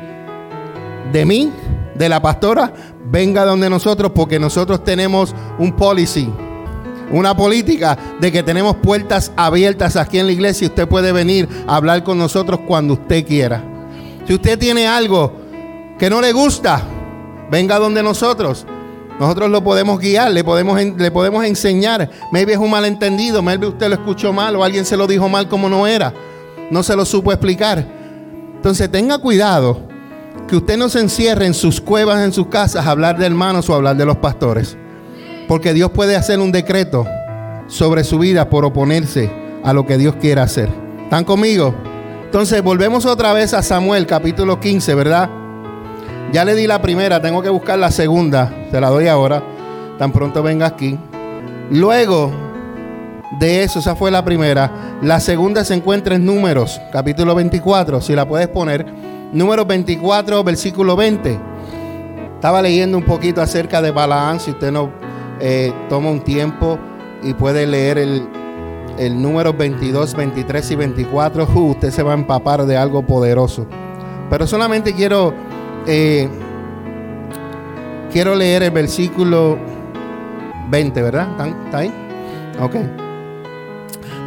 [1.12, 1.52] de mí,
[1.96, 2.74] de la pastora,
[3.06, 6.28] venga donde nosotros porque nosotros tenemos un policy,
[7.12, 11.48] una política de que tenemos puertas abiertas aquí en la iglesia y usted puede venir
[11.68, 13.64] a hablar con nosotros cuando usted quiera.
[14.26, 15.32] Si usted tiene algo
[16.00, 16.82] que no le gusta,
[17.52, 18.66] venga donde nosotros.
[19.20, 22.10] Nosotros lo podemos guiar, le podemos, le podemos enseñar.
[22.32, 25.48] Maybe es un malentendido, maybe usted lo escuchó mal o alguien se lo dijo mal
[25.48, 26.14] como no era.
[26.72, 27.86] No se lo supo explicar.
[28.56, 29.88] Entonces tenga cuidado
[30.48, 33.70] que usted no se encierre en sus cuevas, en sus casas, a hablar de hermanos
[33.70, 34.78] o hablar de los pastores.
[35.48, 37.06] Porque Dios puede hacer un decreto
[37.68, 39.32] sobre su vida por oponerse
[39.64, 40.70] a lo que Dios quiere hacer.
[41.04, 41.76] ¿Están conmigo?
[42.26, 45.30] Entonces volvemos otra vez a Samuel capítulo 15, ¿verdad?
[46.34, 48.52] Ya le di la primera, tengo que buscar la segunda.
[48.72, 49.44] Te la doy ahora.
[50.00, 50.98] Tan pronto venga aquí.
[51.70, 52.32] Luego
[53.40, 54.98] de eso, esa fue la primera.
[55.04, 58.02] La segunda se encuentra en Números, capítulo 24.
[58.02, 58.84] Si la puedes poner.
[59.32, 61.40] Números 24, versículo 20.
[62.34, 64.40] Estaba leyendo un poquito acerca de Balaán.
[64.40, 64.90] Si usted no
[65.40, 66.80] eh, toma un tiempo
[67.22, 68.28] y puede leer el,
[68.98, 73.68] el número 22, 23 y 24, uh, usted se va a empapar de algo poderoso.
[74.32, 75.53] Pero solamente quiero
[75.88, 76.30] eh,
[78.12, 79.58] quiero leer el versículo
[80.70, 81.28] 20, ¿verdad?
[81.66, 81.94] ¿Está ahí?
[82.60, 82.76] Ok.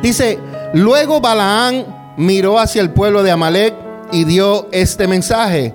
[0.02, 0.38] Dice,
[0.76, 3.74] Luego Balaán miró hacia el pueblo de Amalek
[4.12, 5.74] y dio este mensaje.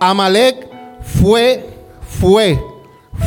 [0.00, 0.68] Amalek
[1.02, 1.68] fue,
[2.00, 2.58] fue,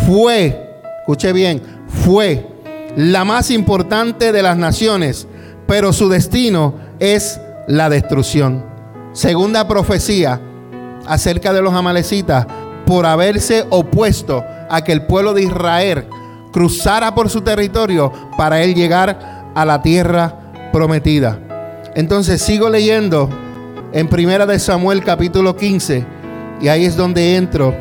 [0.08, 1.62] fue, escuche bien,
[2.04, 2.48] fue
[2.96, 5.28] la más importante de las naciones,
[5.68, 8.66] pero su destino es la destrucción.
[9.14, 10.42] Segunda profecía
[11.08, 12.46] acerca de los amalecitas,
[12.86, 16.06] por haberse opuesto a que el pueblo de Israel
[16.52, 21.40] cruzara por su territorio para él llegar a la tierra prometida.
[21.96, 23.30] Entonces sigo leyendo
[23.94, 26.06] en Primera de Samuel capítulo 15
[26.62, 27.76] y ahí es donde entro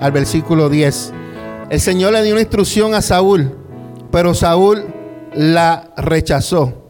[0.00, 1.12] al versículo 10.
[1.70, 3.56] El Señor le dio una instrucción a Saúl,
[4.10, 4.84] pero Saúl
[5.34, 6.82] la rechazó.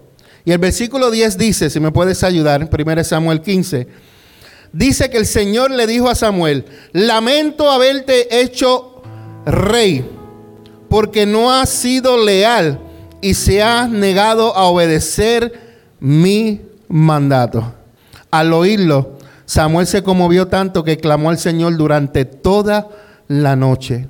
[0.44, 3.86] Y el versículo 10 dice, si me puedes ayudar, 1 Samuel 15,
[4.72, 9.02] dice que el Señor le dijo a Samuel, lamento haberte hecho
[9.44, 10.08] rey,
[10.88, 12.80] porque no has sido leal
[13.20, 15.52] y se ha negado a obedecer
[16.00, 17.74] mi mandato.
[18.30, 22.88] Al oírlo, Samuel se conmovió tanto que clamó al Señor durante toda
[23.28, 24.08] la noche.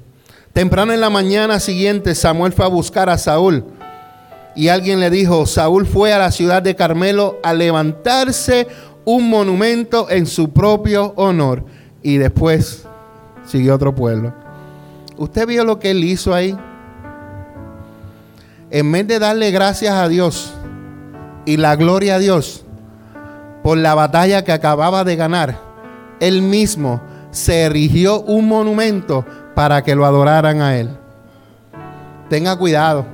[0.53, 3.65] Temprano en la mañana siguiente, Samuel fue a buscar a Saúl.
[4.55, 8.67] Y alguien le dijo, Saúl fue a la ciudad de Carmelo a levantarse
[9.05, 11.65] un monumento en su propio honor.
[12.03, 12.85] Y después
[13.45, 14.35] siguió otro pueblo.
[15.17, 16.57] ¿Usted vio lo que él hizo ahí?
[18.71, 20.53] En vez de darle gracias a Dios
[21.45, 22.65] y la gloria a Dios
[23.63, 25.61] por la batalla que acababa de ganar,
[26.21, 30.91] él mismo se erigió un monumento para que lo adoraran a él.
[32.29, 33.05] Tenga cuidado.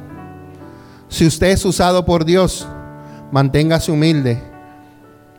[1.09, 2.69] Si usted es usado por Dios,
[3.33, 4.41] manténgase humilde.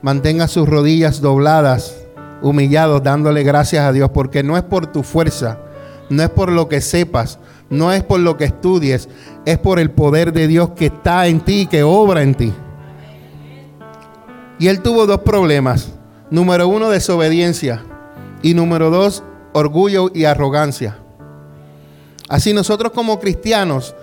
[0.01, 1.95] Mantenga sus rodillas dobladas,
[2.41, 5.59] humillados, dándole gracias a Dios, porque no es por tu fuerza,
[6.09, 9.09] no es por lo que sepas, no es por lo que estudies,
[9.45, 12.53] es por el poder de Dios que está en ti, que obra en ti.
[14.57, 15.93] Y él tuvo dos problemas.
[16.29, 17.83] Número uno, desobediencia.
[18.41, 20.97] Y número dos, orgullo y arrogancia.
[22.27, 23.95] Así nosotros como cristianos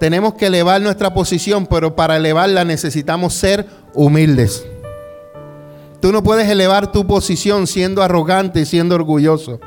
[0.00, 4.64] tenemos que elevar nuestra posición, pero para elevarla necesitamos ser humildes.
[6.06, 9.58] Tú no puedes elevar tu posición siendo arrogante y siendo orgulloso.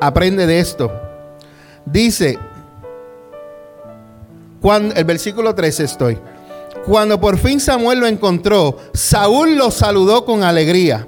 [0.00, 0.90] Aprende de esto.
[1.84, 2.38] Dice,
[4.62, 6.18] cuando, el versículo 13 estoy.
[6.86, 11.06] Cuando por fin Samuel lo encontró, Saúl lo saludó con alegría.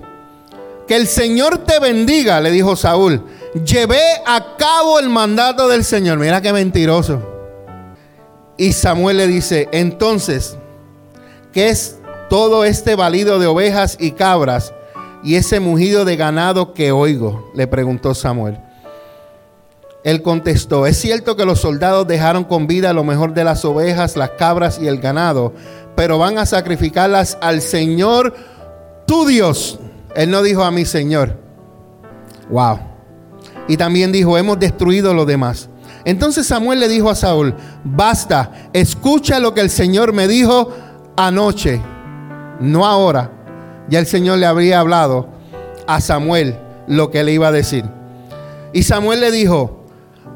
[0.87, 3.25] Que el Señor te bendiga, le dijo Saúl.
[3.65, 6.19] Llevé a cabo el mandato del Señor.
[6.19, 7.23] Mira qué mentiroso.
[8.59, 10.59] Y Samuel le dice, entonces,
[11.55, 11.98] ¿qué es
[12.29, 14.73] todo este balido de ovejas y cabras
[15.23, 17.51] y ese mugido de ganado que oigo?
[17.55, 18.59] Le preguntó Samuel.
[20.05, 24.17] Él contestó, es cierto que los soldados dejaron con vida lo mejor de las ovejas,
[24.17, 25.53] las cabras y el ganado,
[25.97, 28.35] pero van a sacrificarlas al Señor
[29.07, 29.79] tu Dios.
[30.15, 31.37] Él no dijo a mi Señor.
[32.49, 32.79] Wow.
[33.67, 35.69] Y también dijo, hemos destruido lo demás.
[36.05, 40.73] Entonces Samuel le dijo a Saúl, basta, escucha lo que el Señor me dijo
[41.17, 41.83] anoche,
[42.61, 43.31] no ahora.
[43.89, 45.29] Ya el Señor le habría hablado
[45.87, 47.85] a Samuel lo que le iba a decir.
[48.73, 49.85] Y Samuel le dijo,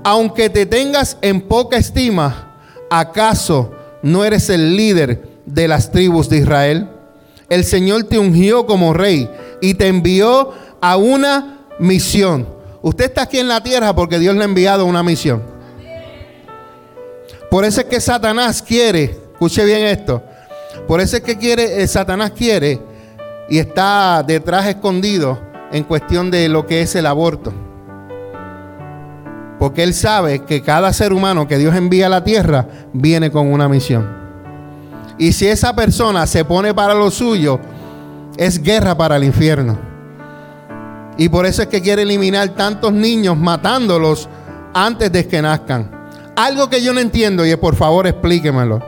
[0.04, 2.56] aunque te tengas en poca estima,
[2.90, 6.88] ¿acaso no eres el líder de las tribus de Israel?
[7.48, 9.30] El Señor te ungió como rey
[9.60, 12.48] y te envió a una misión.
[12.80, 15.42] Usted está aquí en la tierra porque Dios le ha enviado una misión.
[17.50, 20.22] Por eso es que Satanás quiere, escuche bien esto,
[20.86, 22.80] por eso es que quiere, eh, Satanás quiere
[23.48, 25.38] y está detrás escondido
[25.72, 27.52] en cuestión de lo que es el aborto.
[29.58, 33.52] Porque Él sabe que cada ser humano que Dios envía a la tierra viene con
[33.52, 34.22] una misión.
[35.18, 37.60] Y si esa persona se pone para lo suyo,
[38.36, 39.78] es guerra para el infierno.
[41.16, 44.28] Y por eso es que quiere eliminar tantos niños matándolos
[44.74, 45.90] antes de que nazcan.
[46.34, 48.80] Algo que yo no entiendo y por favor explíquemelo.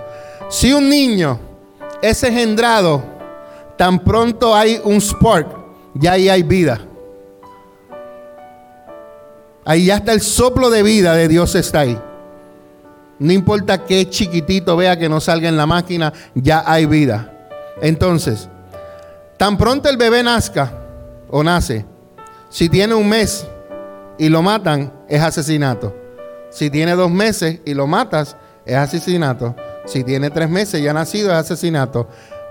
[0.48, 1.38] Si un niño
[2.10, 3.02] es engendrado,
[3.78, 5.48] tan pronto hay un spark,
[5.94, 6.80] ya ahí hay vida.
[9.64, 11.98] Ahí ya está el soplo de vida de Dios está ahí.
[13.18, 17.32] No importa qué chiquitito vea que no salga en la máquina, ya hay vida.
[17.80, 18.50] Entonces,
[19.38, 20.72] tan pronto el bebé nazca
[21.30, 21.86] o nace,
[22.50, 23.46] si tiene un mes
[24.18, 25.96] y lo matan, es asesinato.
[26.50, 28.36] Si tiene dos meses y lo matas,
[28.66, 29.56] es asesinato.
[29.84, 32.08] Si tiene tres meses y ha nacido, es asesinato.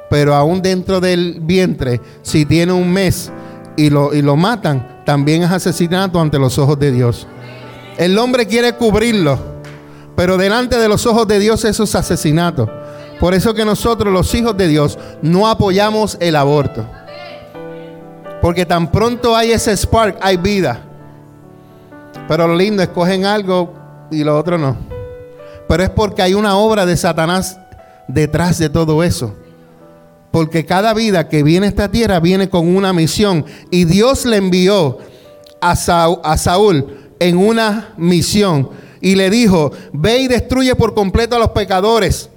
[0.10, 3.32] Pero aún dentro del vientre, si tiene un mes
[3.76, 7.28] y lo, y lo matan, también es asesinato ante los ojos de Dios.
[7.98, 9.40] El hombre quiere cubrirlo,
[10.16, 12.70] pero delante de los ojos de Dios eso es asesinato.
[13.20, 16.86] Por eso que nosotros, los hijos de Dios, no apoyamos el aborto.
[18.42, 20.82] Porque tan pronto hay ese spark, hay vida.
[22.28, 23.74] Pero lo lindo, escogen algo
[24.12, 24.93] y lo otro no.
[25.74, 27.58] Pero es porque hay una obra de Satanás
[28.08, 29.34] detrás de todo eso.
[30.30, 33.44] Porque cada vida que viene a esta tierra viene con una misión.
[33.72, 35.00] Y Dios le envió
[35.60, 38.70] a, Saúl en una misión.
[39.02, 42.30] Y le dijo, ve y destruye por completo a los pecadores,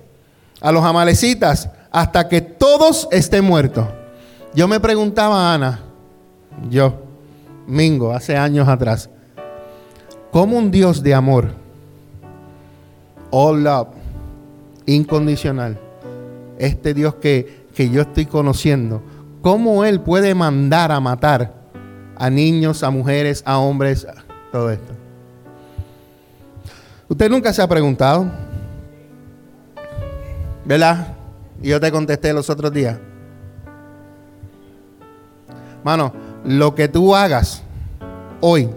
[0.62, 3.87] a los amalecitas, hasta que todos estén muertos.
[4.55, 5.83] Yo me preguntaba, Ana,
[6.70, 7.03] yo,
[7.66, 9.11] Mingo, hace años atrás,
[10.31, 11.65] ¿cómo un Dios de amor,
[13.30, 13.88] all love,
[14.86, 15.78] incondicional,
[16.58, 19.02] este Dios que, que yo estoy conociendo,
[19.42, 21.54] cómo Él puede mandar a matar
[22.16, 24.06] a niños, a mujeres, a hombres,
[24.50, 24.92] todo esto?
[27.08, 28.26] ¿Usted nunca se ha preguntado?
[30.64, 31.14] ¿Verdad?
[31.62, 32.98] Y yo te contesté los otros días.
[35.84, 36.12] Mano,
[36.44, 37.62] lo que tú hagas
[38.40, 38.68] hoy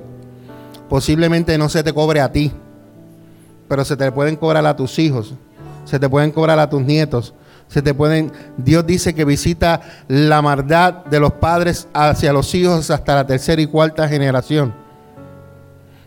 [0.87, 2.51] posiblemente no se te cobre a ti,
[3.69, 5.35] pero se te pueden cobrar a tus hijos,
[5.85, 7.33] se te pueden cobrar a tus nietos,
[7.67, 12.89] se te pueden Dios dice que visita la maldad de los padres hacia los hijos
[12.89, 14.73] hasta la tercera y cuarta generación.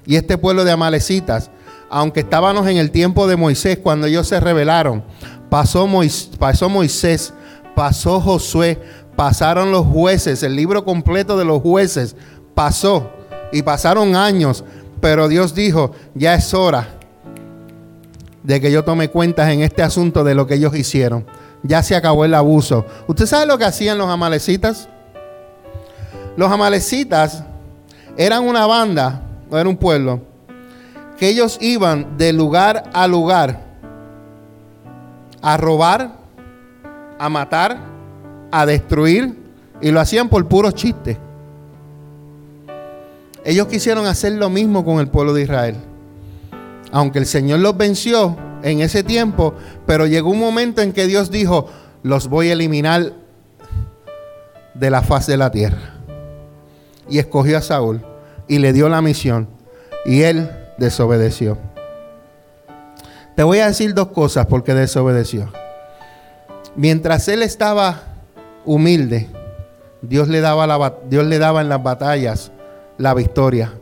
[0.04, 1.50] Y este pueblo de amalecitas,
[1.88, 5.04] aunque estábamos en el tiempo de Moisés cuando ellos se rebelaron,
[5.48, 5.88] pasó,
[6.40, 7.32] pasó Moisés,
[7.76, 8.82] pasó Josué,
[9.14, 12.16] pasaron los jueces, el libro completo de los jueces
[12.56, 13.08] pasó
[13.52, 14.64] y pasaron años,
[15.00, 16.98] pero Dios dijo, ya es hora
[18.42, 21.24] de que yo tome cuentas en este asunto de lo que ellos hicieron.
[21.62, 22.84] Ya se acabó el abuso.
[23.06, 24.88] ¿Usted sabe lo que hacían los amalecitas?
[26.36, 27.44] Los amalecitas
[28.16, 30.20] eran una banda, no era un pueblo,
[31.18, 33.72] que ellos iban de lugar a lugar
[35.42, 36.12] a robar,
[37.18, 37.76] a matar,
[38.50, 39.36] a destruir
[39.80, 41.18] y lo hacían por puros chistes.
[43.44, 45.76] Ellos quisieron hacer lo mismo con el pueblo de Israel.
[46.92, 49.54] Aunque el Señor los venció en ese tiempo,
[49.86, 51.66] pero llegó un momento en que Dios dijo,
[52.02, 53.12] los voy a eliminar
[54.74, 55.94] de la faz de la tierra.
[57.08, 58.02] Y escogió a Saúl
[58.46, 59.48] y le dio la misión
[60.04, 61.58] y él desobedeció.
[63.34, 65.50] Te voy a decir dos cosas porque desobedeció.
[66.76, 68.02] Mientras él estaba
[68.64, 69.28] humilde,
[70.02, 72.52] Dios le daba, la, Dios le daba en las batallas
[72.98, 73.72] la victoria.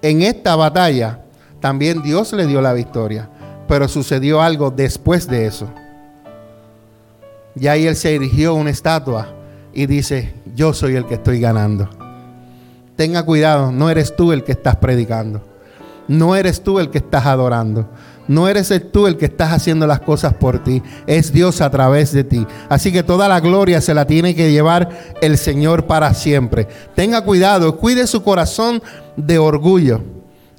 [0.00, 1.21] En esta batalla
[1.62, 3.30] también Dios le dio la victoria,
[3.68, 5.70] pero sucedió algo después de eso.
[7.54, 9.28] Y ahí él se erigió una estatua
[9.72, 11.88] y dice, yo soy el que estoy ganando.
[12.96, 15.40] Tenga cuidado, no eres tú el que estás predicando.
[16.08, 17.88] No eres tú el que estás adorando.
[18.26, 22.12] No eres tú el que estás haciendo las cosas por ti, es Dios a través
[22.12, 22.46] de ti.
[22.68, 24.88] Así que toda la gloria se la tiene que llevar
[25.20, 26.66] el Señor para siempre.
[26.94, 28.82] Tenga cuidado, cuide su corazón
[29.16, 30.02] de orgullo,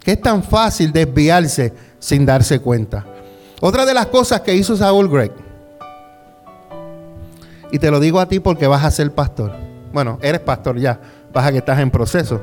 [0.04, 3.06] que es tan fácil desviarse sin darse cuenta.
[3.62, 5.32] Otra de las cosas que hizo Saúl Greg,
[7.72, 9.52] y te lo digo a ti porque vas a ser pastor.
[9.92, 11.00] Bueno, eres pastor ya,
[11.34, 12.42] vas a que estás en proceso,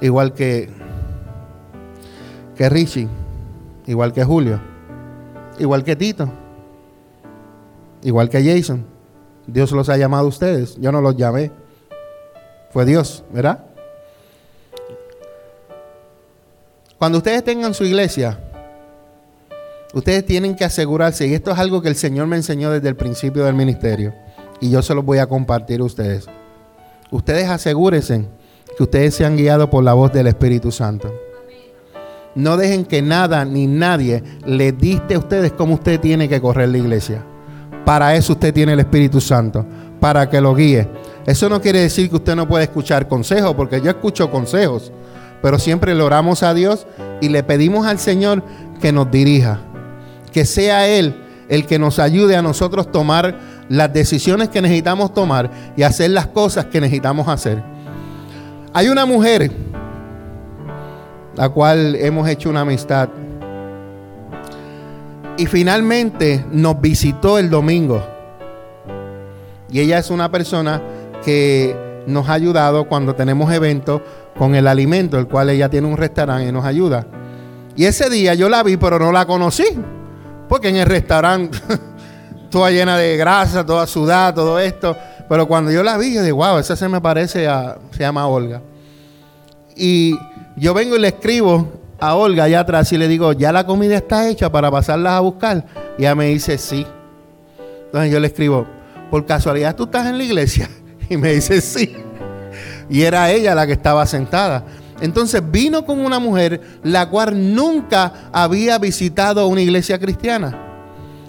[0.00, 0.70] igual que,
[2.56, 3.08] que Richie
[3.90, 4.60] igual que Julio,
[5.58, 6.30] igual que Tito,
[8.02, 8.86] igual que Jason.
[9.46, 11.50] Dios los ha llamado a ustedes, yo no los llamé,
[12.70, 13.64] fue Dios, ¿verdad?
[17.00, 18.38] Cuando ustedes tengan su iglesia,
[19.94, 22.94] ustedes tienen que asegurarse, y esto es algo que el Señor me enseñó desde el
[22.94, 24.12] principio del ministerio,
[24.60, 26.26] y yo se los voy a compartir a ustedes.
[27.10, 28.26] Ustedes asegúrense
[28.76, 31.10] que ustedes sean guiados por la voz del Espíritu Santo.
[32.34, 36.68] No dejen que nada ni nadie le diste a ustedes cómo usted tiene que correr
[36.68, 37.24] la iglesia.
[37.86, 39.64] Para eso usted tiene el Espíritu Santo,
[40.00, 40.86] para que lo guíe.
[41.24, 44.92] Eso no quiere decir que usted no puede escuchar consejos, porque yo escucho consejos,
[45.42, 46.86] pero siempre le oramos a Dios
[47.20, 48.42] y le pedimos al Señor
[48.80, 49.60] que nos dirija,
[50.32, 51.14] que sea Él
[51.48, 53.38] el que nos ayude a nosotros tomar
[53.68, 57.62] las decisiones que necesitamos tomar y hacer las cosas que necesitamos hacer.
[58.72, 59.50] Hay una mujer
[61.34, 63.08] la cual hemos hecho una amistad.
[65.36, 68.04] Y finalmente nos visitó el domingo.
[69.70, 70.82] Y ella es una persona
[71.24, 71.74] que
[72.06, 74.02] nos ha ayudado cuando tenemos eventos
[74.36, 77.06] con el alimento, el cual ella tiene un restaurante y nos ayuda.
[77.76, 79.64] Y ese día yo la vi, pero no la conocí.
[80.48, 81.58] Porque en el restaurante,
[82.50, 84.96] toda llena de grasa, toda sudada, todo esto.
[85.28, 88.26] Pero cuando yo la vi, yo dije, wow, esa se me parece a, se llama
[88.26, 88.60] Olga.
[89.76, 90.18] Y
[90.56, 91.68] yo vengo y le escribo
[92.00, 95.20] a Olga allá atrás y le digo, ya la comida está hecha para pasarlas a
[95.20, 95.64] buscar.
[95.96, 96.84] Y ella me dice, sí.
[97.86, 98.66] Entonces yo le escribo,
[99.10, 100.68] por casualidad tú estás en la iglesia.
[101.08, 101.96] Y me dice, sí.
[102.90, 104.64] Y era ella la que estaba sentada.
[105.00, 110.58] Entonces vino con una mujer la cual nunca había visitado una iglesia cristiana.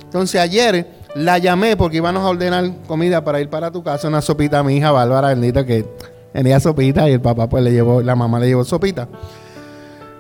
[0.04, 4.22] Entonces ayer la llamé porque íbamos a ordenar comida para ir para tu casa, una
[4.22, 5.86] sopita a mi hija Bárbara, bendita, que
[6.34, 9.08] tenía sopita y el papá pues le llevó, la mamá le llevó sopita.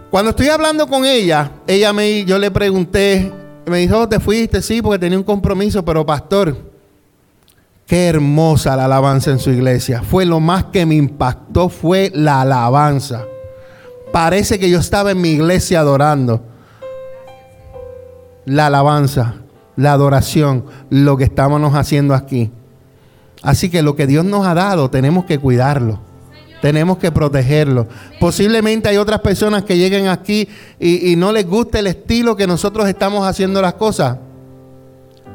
[0.09, 3.31] Cuando estoy hablando con ella, ella me, yo le pregunté,
[3.65, 4.61] me dijo, oh, ¿te fuiste?
[4.61, 6.70] Sí, porque tenía un compromiso, pero pastor,
[7.91, 10.01] qué hermosa la alabanza en su iglesia.
[10.01, 13.25] Fue lo más que me impactó, fue la alabanza.
[14.13, 16.41] Parece que yo estaba en mi iglesia adorando.
[18.45, 19.41] La alabanza,
[19.75, 22.49] la adoración, lo que estábamos haciendo aquí.
[23.43, 25.99] Así que lo que Dios nos ha dado tenemos que cuidarlo.
[26.61, 27.89] Tenemos que protegerlo.
[28.21, 30.47] Posiblemente hay otras personas que lleguen aquí
[30.79, 34.17] y, y, no les guste el estilo que nosotros estamos haciendo las cosas.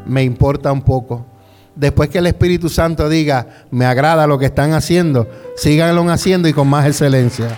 [0.06, 1.35] Me importa un poco.
[1.76, 6.54] Después que el Espíritu Santo diga, me agrada lo que están haciendo, síganlo haciendo y
[6.54, 7.56] con más excelencia.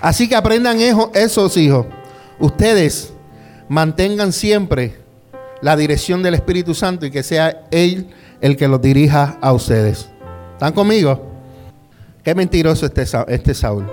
[0.00, 1.86] Así que aprendan esos hijos.
[2.38, 3.12] Ustedes
[3.68, 5.00] mantengan siempre
[5.60, 8.08] la dirección del Espíritu Santo y que sea Él
[8.40, 10.08] el que los dirija a ustedes.
[10.52, 11.30] ¿Están conmigo?
[12.22, 13.90] Qué mentiroso este, este Saúl.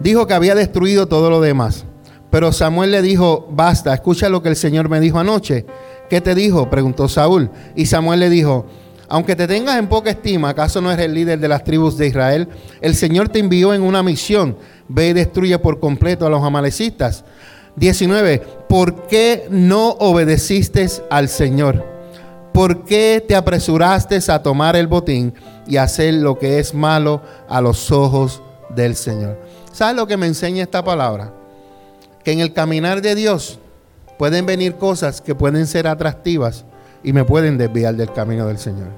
[0.00, 1.84] Dijo que había destruido todo lo demás.
[2.30, 5.66] Pero Samuel le dijo, basta, escucha lo que el Señor me dijo anoche.
[6.10, 6.68] ¿Qué te dijo?
[6.68, 7.50] Preguntó Saúl.
[7.76, 8.66] Y Samuel le dijo,
[9.08, 12.08] aunque te tengas en poca estima, ¿acaso no eres el líder de las tribus de
[12.08, 12.48] Israel?
[12.80, 14.56] El Señor te envió en una misión.
[14.88, 17.24] Ve y destruye por completo a los amalecistas.
[17.76, 18.42] 19.
[18.68, 21.86] ¿Por qué no obedeciste al Señor?
[22.52, 25.32] ¿Por qué te apresuraste a tomar el botín
[25.68, 28.42] y hacer lo que es malo a los ojos
[28.74, 29.40] del Señor?
[29.70, 31.32] ¿Sabes lo que me enseña esta palabra?
[32.24, 33.60] Que en el caminar de Dios
[34.20, 36.66] pueden venir cosas que pueden ser atractivas
[37.02, 38.88] y me pueden desviar del camino del Señor.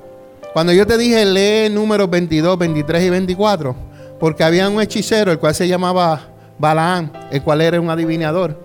[0.53, 3.77] Cuando yo te dije lee números 22, 23 y 24,
[4.19, 6.23] porque había un hechicero, el cual se llamaba
[6.59, 8.61] Balaam, el cual era un adivinador.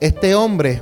[0.00, 0.80] Este hombre,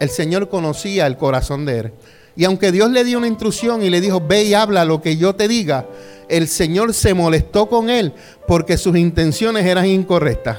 [0.00, 1.92] el Señor conocía el corazón de él.
[2.34, 5.16] Y aunque Dios le dio una instrucción y le dijo, ve y habla lo que
[5.16, 5.86] yo te diga,
[6.28, 8.12] el Señor se molestó con él
[8.48, 10.58] porque sus intenciones eran incorrectas.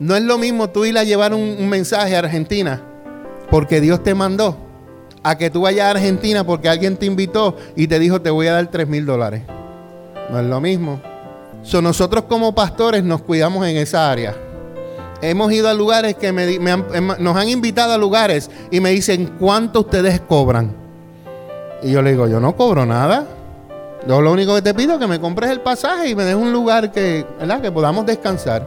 [0.00, 2.88] No es lo mismo tú ir a llevar un, un mensaje a Argentina
[3.50, 4.56] porque Dios te mandó
[5.22, 8.46] a que tú vayas a Argentina porque alguien te invitó y te dijo te voy
[8.46, 9.42] a dar 3 mil dólares.
[10.30, 11.00] No es lo mismo.
[11.62, 14.34] So, nosotros como pastores nos cuidamos en esa área.
[15.20, 16.58] Hemos ido a lugares que me,
[17.18, 20.74] nos han invitado a lugares y me dicen cuánto ustedes cobran.
[21.82, 23.26] Y yo le digo, yo no cobro nada.
[24.08, 26.34] Yo lo único que te pido es que me compres el pasaje y me des
[26.34, 27.60] un lugar que, ¿verdad?
[27.60, 28.66] que podamos descansar.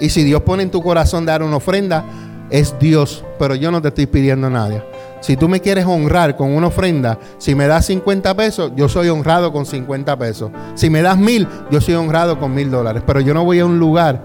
[0.00, 2.04] Y si Dios pone en tu corazón dar una ofrenda,
[2.50, 4.84] es Dios, pero yo no te estoy pidiendo nada.
[5.20, 9.08] Si tú me quieres honrar con una ofrenda, si me das 50 pesos, yo soy
[9.08, 10.52] honrado con 50 pesos.
[10.76, 13.02] Si me das mil, yo soy honrado con mil dólares.
[13.04, 14.22] Pero yo no voy a un lugar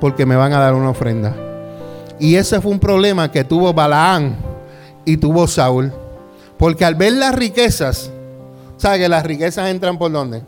[0.00, 1.34] porque me van a dar una ofrenda.
[2.20, 4.36] Y ese fue un problema que tuvo Balaán
[5.04, 5.92] y tuvo Saúl.
[6.56, 8.12] Porque al ver las riquezas,
[8.76, 10.44] ¿sabe que las riquezas entran por dónde?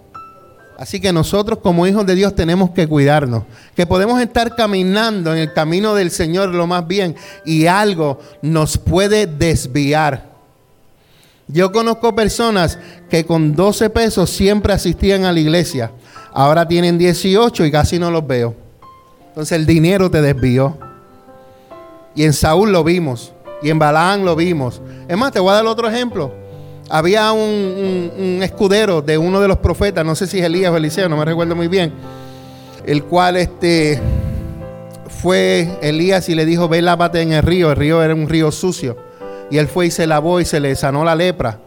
[0.78, 3.44] Así que nosotros como hijos de Dios tenemos que cuidarnos,
[3.76, 7.14] que podemos estar caminando en el camino del Señor lo más bien
[7.44, 10.34] y algo nos puede desviar.
[11.46, 15.92] Yo conozco personas que con 12 pesos siempre asistían a la iglesia,
[16.32, 18.56] ahora tienen 18 y casi no los veo.
[19.28, 20.78] Entonces el dinero te desvió.
[22.16, 24.80] Y en Saúl lo vimos, y en Balaán lo vimos.
[25.08, 26.43] Es más, te voy a dar otro ejemplo
[26.90, 31.08] había un, escudero de uno de los profetas, no sé si es Elías o Eliseo,
[31.08, 31.92] no me recuerdo muy bien,
[32.86, 34.00] el cual este,
[35.08, 38.52] fue Elías y le dijo, ve lávate en el río, el río era un río
[38.52, 38.96] sucio,
[39.50, 41.60] y él fue y se lavó y se le sanó la lepra.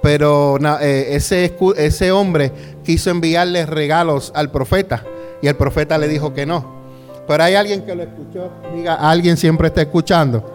[0.00, 2.52] Pero eh, ese, ese hombre
[2.84, 5.04] quiso enviarle regalos al profeta
[5.42, 6.78] y el profeta le dijo que no.
[7.26, 10.54] Pero hay alguien que lo escuchó, diga, alguien siempre está escuchando.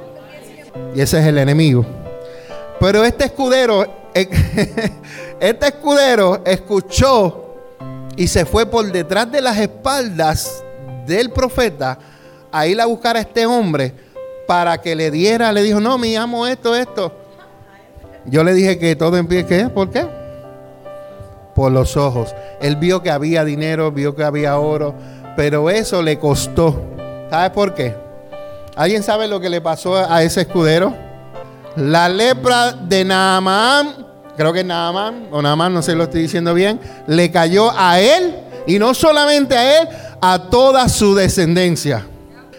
[0.95, 1.85] Y ese es el enemigo.
[2.83, 4.27] Pero este escudero, eh,
[5.39, 7.55] este escudero escuchó
[8.17, 10.61] y se fue por detrás de las espaldas
[11.07, 11.97] del profeta
[12.51, 13.93] a ir a buscar a este hombre
[14.45, 17.13] para que le diera, le dijo, no, mi amo esto, esto.
[18.25, 19.69] Yo le dije que todo empieza, ¿qué?
[19.69, 20.05] ¿Por qué?
[21.55, 22.35] Por los ojos.
[22.59, 24.93] Él vio que había dinero, vio que había oro,
[25.37, 26.83] pero eso le costó.
[27.29, 27.95] ¿Sabes por qué?
[28.75, 31.12] ¿Alguien sabe lo que le pasó a ese escudero?
[31.75, 34.05] La lepra de Naamán,
[34.37, 38.35] creo que Naamán, o Naamán, no sé lo estoy diciendo bien, le cayó a él
[38.67, 39.87] y no solamente a él,
[40.21, 42.05] a toda su descendencia.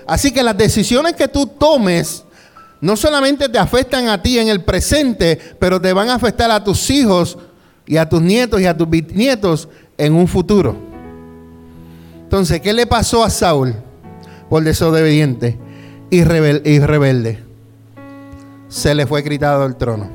[0.06, 2.24] Así que las decisiones que tú tomes
[2.80, 6.62] no solamente te afectan a ti en el presente, pero te van a afectar a
[6.62, 7.38] tus hijos
[7.86, 10.76] y a tus nietos y a tus bisnietos en un futuro.
[12.24, 13.74] Entonces, ¿qué le pasó a Saúl
[14.50, 15.58] por desobediente
[16.10, 17.42] y rebelde?
[18.74, 20.10] Se le fue quitado el trono.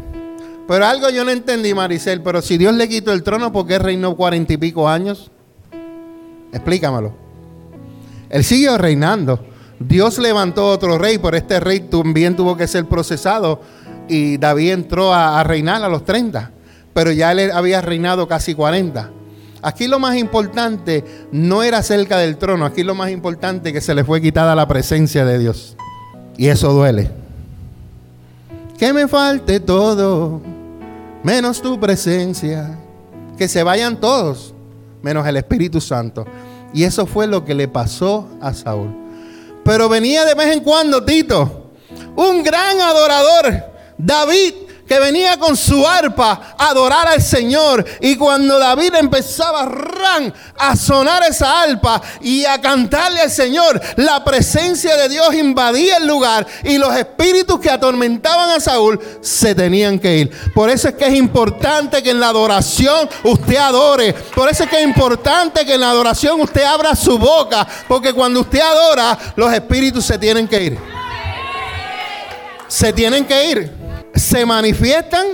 [0.67, 3.79] Pero algo yo no entendí, Maricel, pero si Dios le quitó el trono, ¿por qué
[3.79, 5.31] reinó cuarenta y pico años?
[6.51, 7.13] Explícamelo.
[8.29, 9.39] Él siguió reinando.
[9.79, 13.61] Dios levantó otro rey, pero este rey también tuvo que ser procesado
[14.09, 16.51] y David entró a, reinar a los 30,
[16.93, 19.09] pero ya él había reinado casi 40.
[19.61, 23.95] Aquí lo más importante no era cerca del trono, aquí lo más importante que se
[23.95, 25.77] le fue quitada la presencia de Dios.
[26.35, 27.28] Y eso duele.
[28.79, 30.39] Que me falte todo,
[31.21, 32.79] menos tu presencia.
[33.37, 34.53] Que se vayan todos,
[35.01, 36.25] menos el Espíritu Santo.
[36.73, 38.95] Y eso fue lo que le pasó a Saúl.
[39.65, 41.71] Pero venía de vez en cuando Tito,
[42.15, 43.65] un gran adorador,
[43.97, 44.53] David,
[44.89, 47.85] que venía con su arpa a adorar al Señor.
[48.01, 49.69] Y cuando David empezaba
[50.57, 56.07] a sonar esa arpa y a cantarle al Señor, la presencia de Dios invadía el
[56.07, 60.31] lugar y los espíritus que atormentaban a Saúl se tenían que ir.
[60.55, 64.13] Por eso es que es importante que en la adoración usted adore.
[64.33, 67.67] Por eso es que es importante que en la adoración usted abra su boca.
[67.87, 70.79] Porque cuando usted adora, los espíritus se tienen que ir.
[72.67, 73.78] Se tienen que ir
[74.19, 75.25] se manifiestan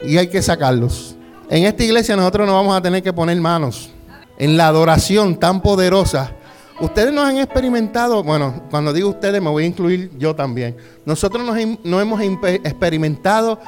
[0.00, 1.16] y hay que sacarlos.
[1.48, 3.90] En esta iglesia nosotros no vamos a tener que poner manos
[4.38, 6.32] en la adoración tan poderosa.
[6.80, 10.76] Ustedes nos han experimentado, bueno, cuando digo ustedes me voy a incluir yo también.
[11.04, 11.44] Nosotros
[11.84, 13.60] no hemos experimentado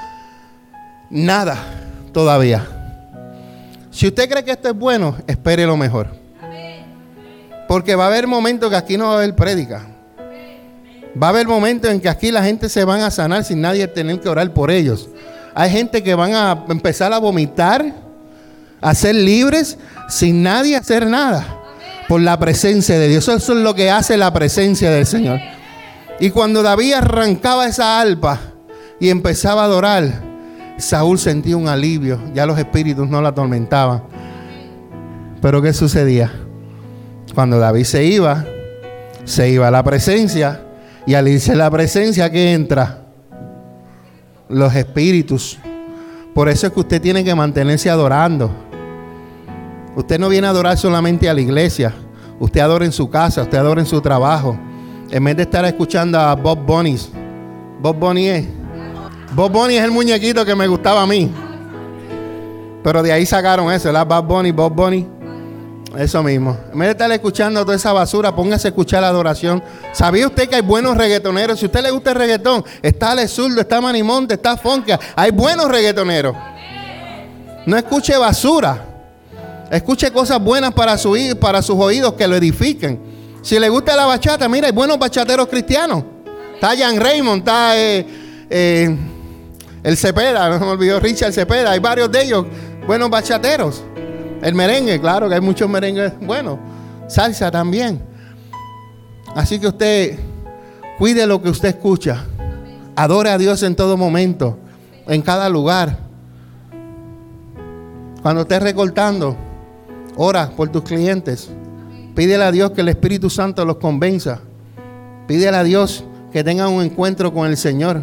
[1.10, 1.56] nada
[2.12, 2.66] todavía.
[3.90, 6.08] Si usted cree que esto es bueno, espere lo mejor.
[7.68, 9.86] Porque va a haber momentos que aquí no va a haber prédica.
[11.20, 13.86] Va a haber momentos en que aquí la gente se van a sanar sin nadie
[13.88, 15.08] tener que orar por ellos.
[15.54, 17.94] Hay gente que van a empezar a vomitar,
[18.82, 21.62] a ser libres sin nadie hacer nada.
[22.06, 23.26] Por la presencia de Dios.
[23.28, 25.40] Eso es lo que hace la presencia del Señor.
[26.20, 28.38] Y cuando David arrancaba esa alpa
[29.00, 30.22] y empezaba a adorar,
[30.76, 32.20] Saúl sentía un alivio.
[32.34, 34.04] Ya los espíritus no la atormentaban.
[35.40, 36.30] Pero ¿qué sucedía?
[37.34, 38.44] Cuando David se iba,
[39.24, 40.65] se iba a la presencia
[41.06, 43.04] y al irse la presencia que entra,
[44.48, 45.58] los espíritus.
[46.34, 48.50] Por eso es que usted tiene que mantenerse adorando.
[49.94, 51.94] Usted no viene a adorar solamente a la iglesia.
[52.38, 54.58] Usted adora en su casa, usted adora en su trabajo.
[55.10, 56.98] En vez de estar escuchando a Bob Bunny.
[57.80, 58.46] Bob Bunny es.
[59.34, 61.32] Bob Bunny es el muñequito que me gustaba a mí.
[62.82, 64.06] Pero de ahí sacaron eso, ¿verdad?
[64.06, 65.15] Bob Bunny, Bob Bunny.
[65.98, 66.56] Eso mismo.
[66.72, 69.62] En vez de estar escuchando toda esa basura, póngase a escuchar la adoración.
[69.92, 71.58] ¿Sabía usted que hay buenos reggaetoneros?
[71.58, 75.00] Si usted le gusta el reggaetón, está Ale Zurdo, está Manimonte, está Fonca.
[75.14, 76.36] Hay buenos reggaetoneros.
[77.64, 78.84] No escuche basura.
[79.70, 83.00] Escuche cosas buenas para, su, para sus oídos que lo edifiquen.
[83.42, 86.04] Si le gusta la bachata, mira, hay buenos bachateros cristianos.
[86.54, 88.06] Está Jan Raymond, está eh,
[88.50, 88.96] eh,
[89.82, 91.70] el Cepeda, no me olvidó Richard Cepeda.
[91.70, 92.46] Hay varios de ellos,
[92.86, 93.82] buenos bachateros.
[94.42, 96.58] El merengue, claro que hay muchos merengues bueno,
[97.08, 98.00] Salsa también.
[99.34, 100.18] Así que usted
[100.98, 102.24] cuide lo que usted escucha.
[102.94, 104.58] Adore a Dios en todo momento,
[105.06, 105.98] en cada lugar.
[108.22, 109.36] Cuando estés recortando,
[110.16, 111.50] ora por tus clientes.
[112.14, 114.40] Pídele a Dios que el Espíritu Santo los convenza.
[115.26, 118.02] Pídele a Dios que tengan un encuentro con el Señor.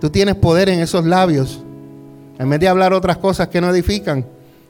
[0.00, 1.62] Tú tienes poder en esos labios.
[2.38, 4.26] En vez de hablar otras cosas que no edifican,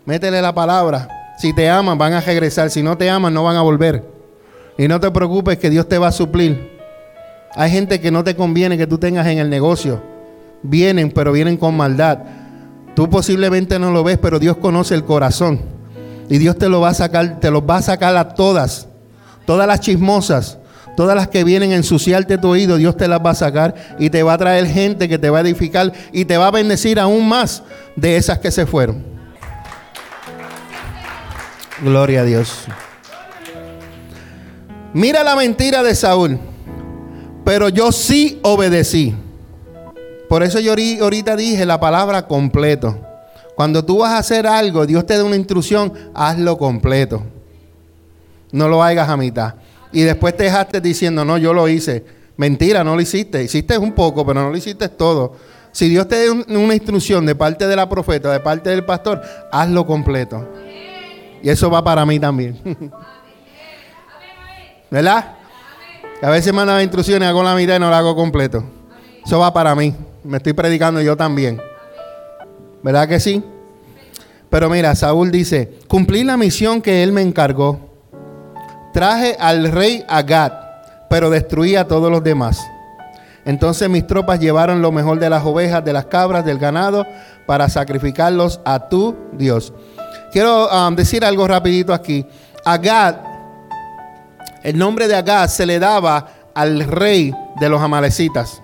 [0.06, 1.08] Métele la palabra.
[1.38, 2.70] Si te aman, van a regresar.
[2.70, 4.04] Si no te aman, no van a volver.
[4.76, 6.72] Y no te preocupes que Dios te va a suplir.
[7.54, 10.02] Hay gente que no te conviene que tú tengas en el negocio.
[10.62, 12.18] Vienen, pero vienen con maldad.
[12.94, 15.60] Tú posiblemente no lo ves, pero Dios conoce el corazón.
[16.28, 18.88] Y Dios te lo va a sacar, te los va a sacar a todas.
[19.46, 20.58] Todas las chismosas,
[20.96, 24.10] todas las que vienen a ensuciarte tu oído, Dios te las va a sacar y
[24.10, 26.98] te va a traer gente que te va a edificar y te va a bendecir
[26.98, 27.62] aún más
[27.96, 29.13] de esas que se fueron.
[31.82, 32.66] Gloria a Dios.
[34.92, 36.38] Mira la mentira de Saúl.
[37.44, 39.14] Pero yo sí obedecí.
[40.28, 40.72] Por eso yo
[41.02, 42.98] ahorita dije la palabra completo.
[43.54, 47.22] Cuando tú vas a hacer algo, Dios te da una instrucción, hazlo completo.
[48.50, 49.54] No lo hagas a mitad.
[49.92, 52.04] Y después te dejaste diciendo, no, yo lo hice.
[52.36, 53.42] Mentira, no lo hiciste.
[53.44, 55.34] Hiciste un poco, pero no lo hiciste todo.
[55.70, 59.20] Si Dios te da una instrucción de parte de la profeta, de parte del pastor,
[59.52, 60.48] hazlo completo.
[61.44, 62.58] Y eso va para mí también.
[64.90, 65.34] ¿Verdad?
[66.22, 68.64] A veces manda instrucciones, hago la mitad y no la hago completo.
[69.22, 69.94] Eso va para mí.
[70.24, 71.60] Me estoy predicando yo también.
[72.82, 73.44] ¿Verdad que sí?
[74.48, 77.78] Pero mira, Saúl dice, cumplí la misión que él me encargó.
[78.94, 80.52] Traje al rey Agad,
[81.10, 82.66] pero destruí a todos los demás.
[83.44, 87.06] Entonces mis tropas llevaron lo mejor de las ovejas, de las cabras, del ganado,
[87.44, 89.74] para sacrificarlos a tu Dios.
[90.34, 92.26] Quiero um, decir algo rapidito aquí.
[92.64, 93.18] Agad,
[94.64, 98.60] el nombre de Agad se le daba al rey de los amalecitas.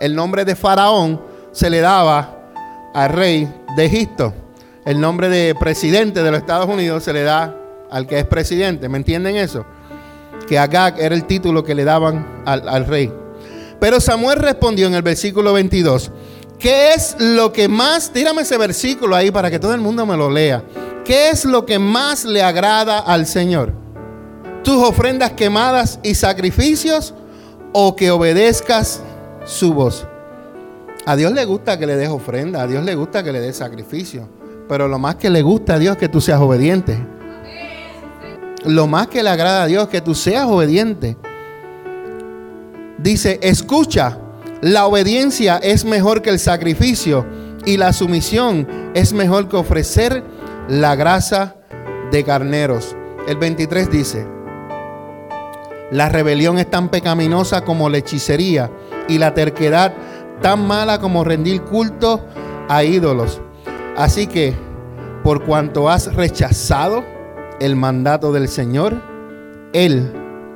[0.00, 1.22] El nombre de Faraón
[1.52, 2.50] se le daba
[2.94, 4.34] al rey de Egipto.
[4.84, 7.54] El nombre de presidente de los Estados Unidos se le da
[7.92, 8.88] al que es presidente.
[8.88, 9.64] ¿Me entienden eso?
[10.48, 13.12] Que Agag era el título que le daban al, al rey.
[13.78, 16.10] Pero Samuel respondió en el versículo 22.
[16.58, 20.16] ¿Qué es lo que más, tírame ese versículo ahí para que todo el mundo me
[20.16, 20.64] lo lea.
[21.04, 23.72] ¿Qué es lo que más le agrada al Señor?
[24.64, 27.14] ¿Tus ofrendas quemadas y sacrificios
[27.72, 29.00] o que obedezcas
[29.44, 30.06] su voz?
[31.06, 33.56] A Dios le gusta que le des ofrenda, a Dios le gusta que le des
[33.56, 34.28] sacrificio,
[34.68, 36.98] pero lo más que le gusta a Dios es que tú seas obediente.
[38.64, 41.16] Lo más que le agrada a Dios es que tú seas obediente.
[42.98, 44.18] Dice, escucha,
[44.60, 47.24] la obediencia es mejor que el sacrificio
[47.64, 50.24] y la sumisión es mejor que ofrecer
[50.68, 51.54] la grasa
[52.10, 52.96] de carneros.
[53.28, 54.26] El 23 dice,
[55.90, 58.70] la rebelión es tan pecaminosa como la hechicería
[59.08, 59.94] y la terquedad
[60.42, 62.24] tan mala como rendir culto
[62.68, 63.40] a ídolos.
[63.96, 64.54] Así que,
[65.22, 67.04] por cuanto has rechazado
[67.60, 69.00] el mandato del Señor,
[69.72, 70.12] Él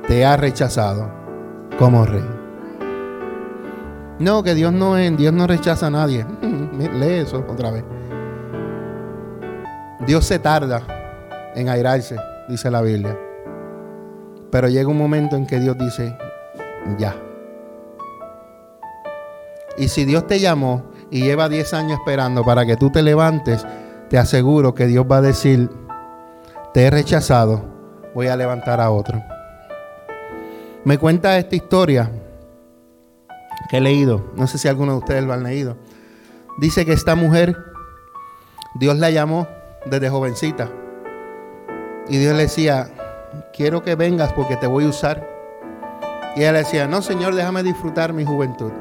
[0.07, 1.09] te ha rechazado
[1.77, 2.42] como rey.
[4.19, 6.25] No, que Dios no, Dios no rechaza a nadie.
[6.41, 7.83] Lee eso otra vez.
[10.05, 10.81] Dios se tarda
[11.55, 13.17] en airarse, dice la Biblia.
[14.51, 16.15] Pero llega un momento en que Dios dice,
[16.97, 17.15] ya.
[19.77, 23.65] Y si Dios te llamó y lleva 10 años esperando para que tú te levantes,
[24.09, 25.69] te aseguro que Dios va a decir,
[26.73, 27.63] te he rechazado,
[28.13, 29.23] voy a levantar a otro.
[30.83, 32.11] Me cuenta esta historia
[33.69, 35.77] que he leído, no sé si alguno de ustedes lo han leído.
[36.59, 37.57] Dice que esta mujer,
[38.75, 39.47] Dios la llamó
[39.85, 40.69] desde jovencita.
[42.07, 42.89] Y Dios le decía,
[43.53, 45.27] quiero que vengas porque te voy a usar.
[46.35, 48.71] Y ella le decía, no Señor, déjame disfrutar mi juventud.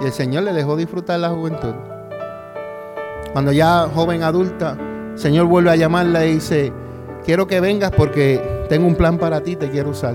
[0.00, 1.74] Y el Señor le dejó disfrutar la juventud.
[3.32, 4.76] Cuando ya joven adulta,
[5.12, 6.72] el Señor vuelve a llamarla y dice,
[7.24, 10.14] quiero que vengas porque tengo un plan para ti, te quiero usar.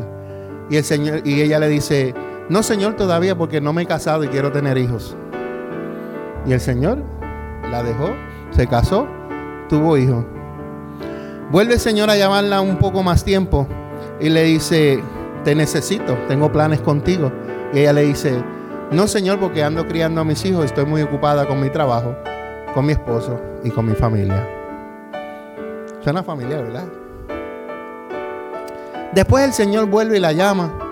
[0.69, 2.13] Y el Señor y ella le dice,
[2.51, 5.15] "No, Señor, todavía porque no me he casado y quiero tener hijos."
[6.45, 6.97] Y el Señor
[7.71, 8.09] la dejó,
[8.49, 9.07] se casó,
[9.69, 10.25] tuvo hijos.
[11.49, 13.67] Vuelve el Señor a llamarla un poco más tiempo
[14.19, 15.01] y le dice,
[15.45, 17.31] "Te necesito, tengo planes contigo."
[17.73, 18.43] Y ella le dice,
[18.91, 22.13] no, Señor, porque ando criando a mis hijos, estoy muy ocupada con mi trabajo,
[22.73, 24.45] con mi esposo y con mi familia.
[26.01, 26.83] Suena familiar, ¿verdad?
[29.13, 30.90] Después el Señor vuelve y la llama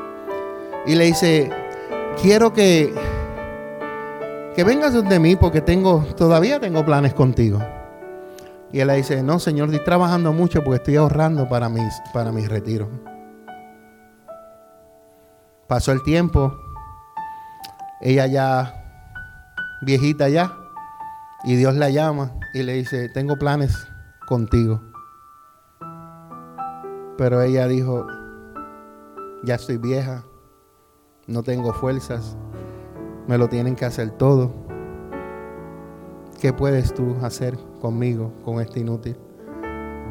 [0.86, 1.50] y le dice,
[2.22, 2.94] quiero que,
[4.56, 7.60] que vengas donde mí porque tengo, todavía tengo planes contigo.
[8.72, 12.32] Y él le dice, no, Señor, estoy trabajando mucho porque estoy ahorrando para mis, para
[12.32, 12.88] mis retiros.
[15.68, 16.56] Pasó el tiempo
[18.02, 18.74] ella ya
[19.82, 20.58] viejita ya,
[21.44, 23.88] y Dios la llama y le dice, tengo planes
[24.26, 24.82] contigo.
[27.18, 28.08] Pero ella dijo,
[29.44, 30.24] ya estoy vieja,
[31.30, 32.36] no tengo fuerzas,
[33.28, 34.52] me lo tienen que hacer todo.
[36.42, 39.16] ¿Qué puedes tú hacer conmigo, con este inútil?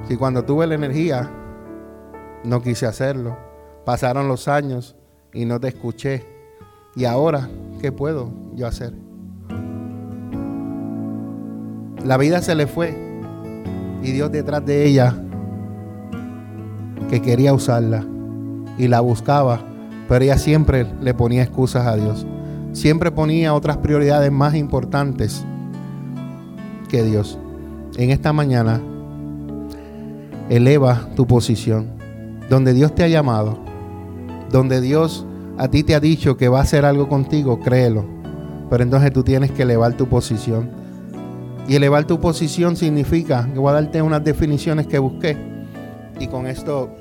[0.07, 1.29] Si cuando tuve la energía,
[2.45, 3.37] no quise hacerlo.
[3.85, 4.95] Pasaron los años
[5.33, 6.25] y no te escuché.
[6.95, 7.49] Y ahora
[7.81, 8.93] ¿qué puedo yo hacer?
[12.05, 12.97] La vida se le fue
[14.03, 15.15] y Dios detrás de ella
[17.11, 18.05] que quería usarla
[18.77, 19.61] y la buscaba,
[20.09, 22.27] pero ella siempre le ponía excusas a Dios.
[22.73, 25.45] Siempre ponía otras prioridades más importantes
[26.89, 27.39] que Dios.
[27.97, 28.81] En esta mañana,
[30.49, 31.87] eleva tu posición.
[32.49, 33.59] Donde Dios te ha llamado,
[34.51, 35.27] donde Dios
[35.59, 38.05] a ti te ha dicho que va a hacer algo contigo, créelo.
[38.71, 40.71] Pero entonces tú tienes que elevar tu posición.
[41.67, 45.37] Y elevar tu posición significa que voy a darte unas definiciones que busqué.
[46.21, 46.97] Y con esto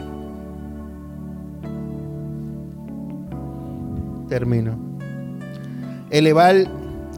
[4.27, 4.77] termino.
[6.09, 6.55] Elevar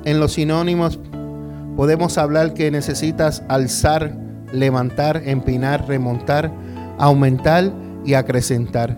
[0.06, 1.00] en los sinónimos
[1.76, 4.18] podemos hablar que necesitas alzar,
[4.52, 6.52] levantar, empinar, remontar,
[6.98, 7.72] aumentar
[8.06, 8.98] y acrecentar.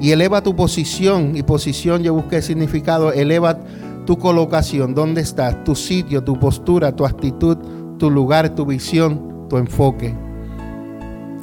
[0.00, 1.36] Y eleva tu posición.
[1.36, 3.12] Y posición, yo busqué significado.
[3.12, 3.58] Eleva
[4.06, 4.94] tu colocación.
[4.94, 5.62] ¿Dónde estás?
[5.64, 7.58] Tu sitio, tu postura, tu actitud,
[7.98, 10.14] tu lugar, tu visión, tu enfoque.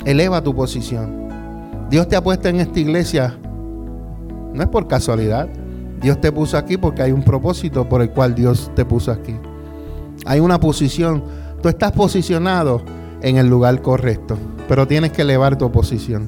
[0.06, 1.28] Eleva tu posición.
[1.90, 3.38] Dios te ha puesto en esta iglesia.
[4.54, 5.48] No es por casualidad.
[6.02, 9.36] Dios te puso aquí porque hay un propósito por el cual Dios te puso aquí.
[10.26, 11.24] Hay una posición.
[11.62, 12.82] Tú estás posicionado
[13.22, 14.38] en el lugar correcto,
[14.68, 16.28] pero tienes que elevar tu posición.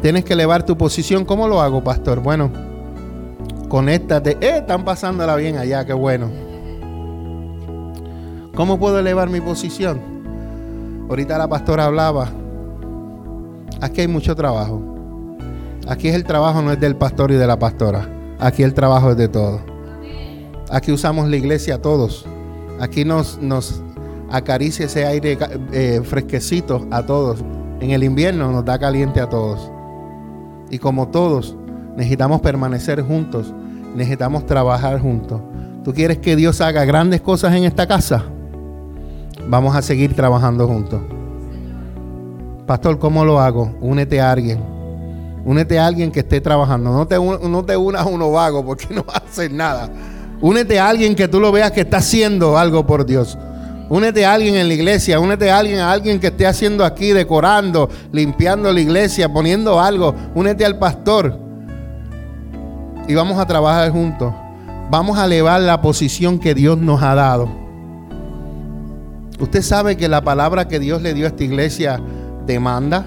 [0.00, 1.24] Tienes que elevar tu posición.
[1.24, 2.20] ¿Cómo lo hago, pastor?
[2.20, 2.50] Bueno,
[3.68, 4.38] conéctate.
[4.40, 6.30] Eh, están pasándola bien allá, qué bueno.
[8.54, 10.00] ¿Cómo puedo elevar mi posición?
[11.08, 12.28] Ahorita la pastora hablaba.
[13.80, 14.82] Aquí hay mucho trabajo.
[15.88, 18.17] Aquí es el trabajo no es del pastor y de la pastora.
[18.40, 19.60] Aquí el trabajo es de todos.
[20.70, 22.24] Aquí usamos la iglesia todos.
[22.78, 23.82] Aquí nos, nos
[24.30, 25.36] acaricia ese aire
[25.72, 27.44] eh, fresquecito a todos.
[27.80, 29.72] En el invierno nos da caliente a todos.
[30.70, 31.56] Y como todos,
[31.96, 33.52] necesitamos permanecer juntos.
[33.96, 35.40] Necesitamos trabajar juntos.
[35.82, 38.24] ¿Tú quieres que Dios haga grandes cosas en esta casa?
[39.48, 41.00] Vamos a seguir trabajando juntos.
[42.66, 43.74] Pastor, ¿cómo lo hago?
[43.80, 44.77] Únete a alguien
[45.44, 46.90] Únete a alguien que esté trabajando.
[46.90, 49.90] No te, no unas a uno vago porque no va nada.
[50.40, 53.36] Únete a alguien que tú lo veas que está haciendo algo por Dios.
[53.90, 57.12] Únete a alguien en la iglesia, únete a alguien, a alguien que esté haciendo aquí,
[57.12, 60.14] decorando, limpiando la iglesia, poniendo algo.
[60.34, 61.38] Únete al pastor.
[63.08, 64.32] Y vamos a trabajar juntos.
[64.90, 67.48] Vamos a elevar la posición que Dios nos ha dado.
[69.40, 72.00] Usted sabe que la palabra que Dios le dio a esta iglesia
[72.46, 73.06] demanda.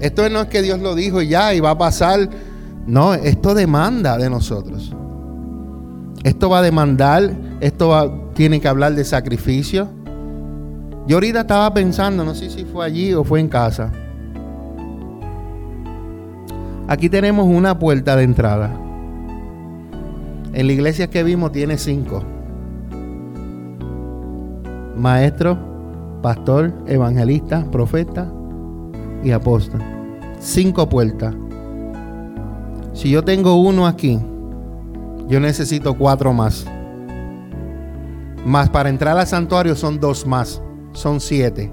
[0.00, 2.28] Esto no es que Dios lo dijo y ya y va a pasar.
[2.86, 4.94] No, esto demanda de nosotros.
[6.22, 9.88] Esto va a demandar, esto va, tiene que hablar de sacrificio.
[11.06, 13.92] Yo ahorita estaba pensando, no sé si fue allí o fue en casa.
[16.88, 18.76] Aquí tenemos una puerta de entrada.
[20.52, 22.22] En la iglesia que vimos tiene cinco.
[24.96, 25.58] Maestro,
[26.22, 28.32] pastor, evangelista, profeta,
[29.26, 29.82] y apóstol.
[30.38, 31.34] Cinco puertas.
[32.92, 34.20] Si yo tengo uno aquí,
[35.26, 36.64] yo necesito cuatro más.
[38.44, 40.62] Más para entrar al santuario son dos más.
[40.92, 41.72] Son siete.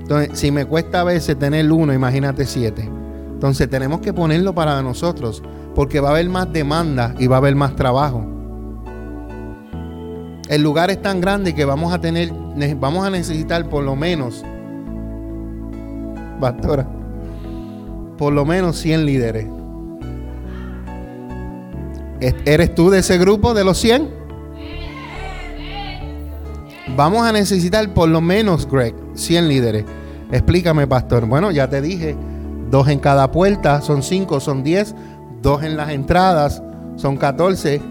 [0.00, 2.86] Entonces, si me cuesta a veces tener uno, imagínate siete.
[3.32, 5.42] Entonces tenemos que ponerlo para nosotros.
[5.74, 8.26] Porque va a haber más demanda y va a haber más trabajo.
[10.50, 12.30] El lugar es tan grande que vamos a tener,
[12.78, 14.44] vamos a necesitar por lo menos
[16.40, 16.86] pastora,
[18.18, 19.46] por lo menos 100 líderes.
[22.20, 24.08] ¿Eres tú de ese grupo de los 100?
[26.96, 29.84] Vamos a necesitar por lo menos, Greg, 100 líderes.
[30.30, 31.26] Explícame, pastor.
[31.26, 32.16] Bueno, ya te dije,
[32.70, 34.94] dos en cada puerta, son 5, son 10,
[35.42, 36.62] dos en las entradas,
[36.96, 37.82] son 14.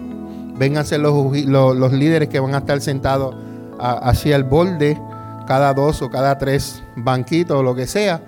[0.56, 3.36] Vénganse los, los, los líderes que van a estar sentados
[3.78, 4.98] hacia el borde,
[5.46, 8.22] cada dos o cada tres banquitos o lo que sea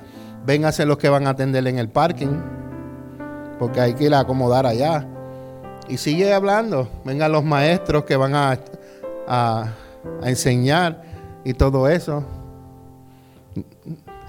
[0.46, 2.38] Vénganse los que van a atender en el parking,
[3.58, 5.04] porque hay que ir a acomodar allá.
[5.88, 6.88] Y sigue hablando.
[7.04, 8.56] Vengan los maestros que van a,
[9.26, 9.72] a,
[10.22, 11.02] enseñar
[11.44, 12.22] y todo eso.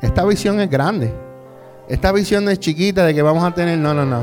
[0.01, 1.13] Esta visión es grande.
[1.87, 3.77] Esta visión es chiquita de que vamos a tener.
[3.77, 4.21] No, no, no.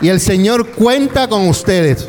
[0.00, 2.08] Y el Señor cuenta con ustedes.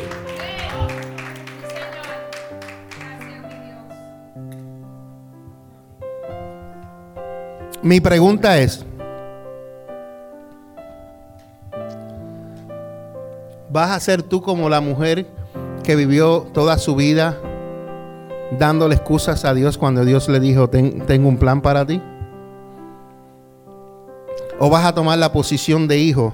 [7.86, 8.84] Mi pregunta es,
[13.70, 15.24] ¿vas a ser tú como la mujer
[15.84, 17.38] que vivió toda su vida
[18.58, 22.02] dándole excusas a Dios cuando Dios le dijo, tengo un plan para ti?
[24.58, 26.32] ¿O vas a tomar la posición de hijo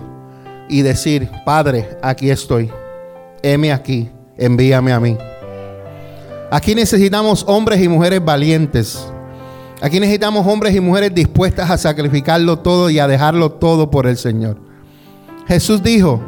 [0.70, 2.72] y decir, Padre, aquí estoy,
[3.42, 5.18] heme aquí, envíame a mí?
[6.50, 9.06] Aquí necesitamos hombres y mujeres valientes
[9.82, 14.16] Aquí necesitamos hombres y mujeres dispuestas a sacrificarlo todo y a dejarlo todo por el
[14.16, 14.56] Señor.
[15.48, 16.22] Jesús dijo,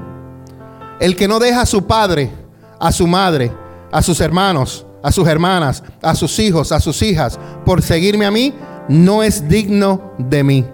[0.99, 2.33] el que no deja a su padre,
[2.81, 3.53] a su madre,
[3.93, 8.33] a sus hermanos, a sus hermanas, a sus hijos, a sus hijas, por seguirme a
[8.33, 8.53] mí,
[8.89, 10.65] no es digno de mí.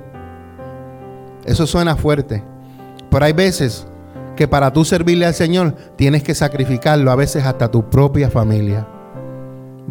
[1.45, 2.43] Eso suena fuerte.
[3.11, 3.87] Pero hay veces
[4.37, 8.89] que para tú servirle al Señor tienes que sacrificarlo, a veces hasta tu propia familia.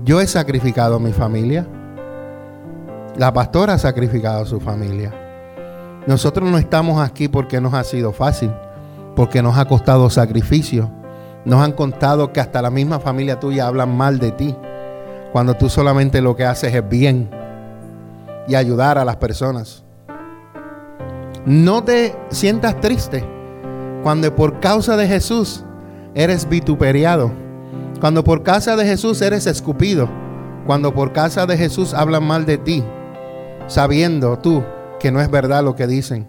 [0.03, 1.67] Yo he sacrificado a mi familia.
[3.17, 5.13] La pastora ha sacrificado a su familia.
[6.07, 8.51] Nosotros no estamos aquí porque nos ha sido fácil,
[9.15, 10.89] porque nos ha costado sacrificio.
[11.45, 14.55] Nos han contado que hasta la misma familia tuya hablan mal de ti,
[15.31, 17.29] cuando tú solamente lo que haces es bien
[18.47, 19.83] y ayudar a las personas.
[21.45, 23.23] No te sientas triste
[24.03, 25.63] cuando por causa de Jesús
[26.15, 27.31] eres vituperiado.
[27.99, 30.09] Cuando por causa de Jesús eres escupido.
[30.65, 32.83] Cuando por causa de Jesús hablan mal de ti.
[33.69, 34.63] Sabiendo tú
[34.99, 36.27] que no es verdad lo que dicen.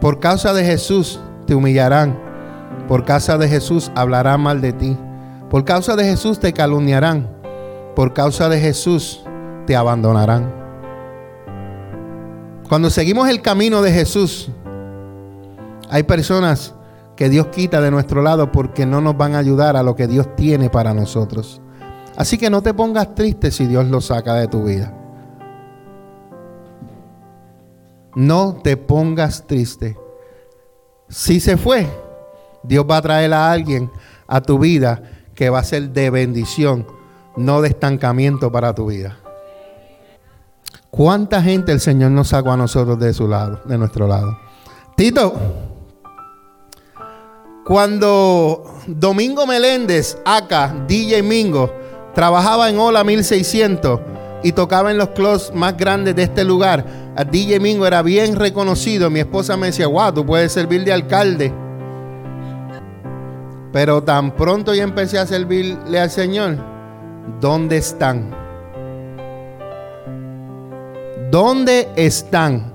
[0.00, 2.18] Por causa de Jesús te humillarán.
[2.88, 4.96] Por causa de Jesús hablarán mal de ti.
[5.48, 7.30] Por causa de Jesús te calumniarán.
[7.94, 9.24] Por causa de Jesús
[9.64, 10.52] te abandonarán.
[12.68, 14.50] Cuando seguimos el camino de Jesús,
[15.88, 16.74] hay personas
[17.14, 20.08] que Dios quita de nuestro lado porque no nos van a ayudar a lo que
[20.08, 21.62] Dios tiene para nosotros.
[22.16, 24.92] Así que no te pongas triste si Dios lo saca de tu vida.
[28.16, 29.96] No te pongas triste.
[31.06, 31.86] Si se fue,
[32.62, 33.90] Dios va a traer a alguien
[34.26, 35.02] a tu vida
[35.34, 36.86] que va a ser de bendición,
[37.36, 39.18] no de estancamiento para tu vida.
[40.90, 44.38] ¿Cuánta gente el Señor nos sacó a nosotros de su lado, de nuestro lado?
[44.96, 45.34] Tito,
[47.66, 51.70] cuando Domingo Meléndez, acá, DJ Mingo,
[52.14, 54.00] trabajaba en Ola 1600
[54.42, 58.36] y tocaba en los clubs más grandes de este lugar, a DJ Mingo era bien
[58.36, 59.08] reconocido.
[59.08, 61.52] Mi esposa me decía, wow, tú puedes servir de alcalde.
[63.72, 66.56] Pero tan pronto yo empecé a servirle al Señor,
[67.40, 68.30] ¿dónde están?
[71.30, 72.74] ¿Dónde están?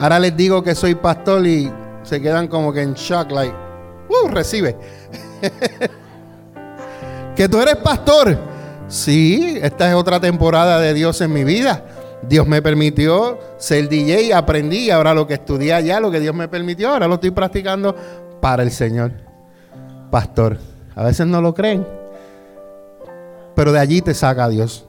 [0.00, 3.54] Ahora les digo que soy pastor y se quedan como que en shock, like,
[4.08, 4.76] uh, recibe.
[7.36, 8.53] que tú eres pastor.
[8.88, 11.84] Sí, esta es otra temporada de Dios en mi vida.
[12.28, 16.48] Dios me permitió ser DJ, aprendí ahora lo que estudié allá, lo que Dios me
[16.48, 17.94] permitió, ahora lo estoy practicando
[18.40, 19.12] para el Señor.
[20.10, 20.58] Pastor,
[20.94, 21.86] a veces no lo creen,
[23.54, 24.86] pero de allí te saca Dios.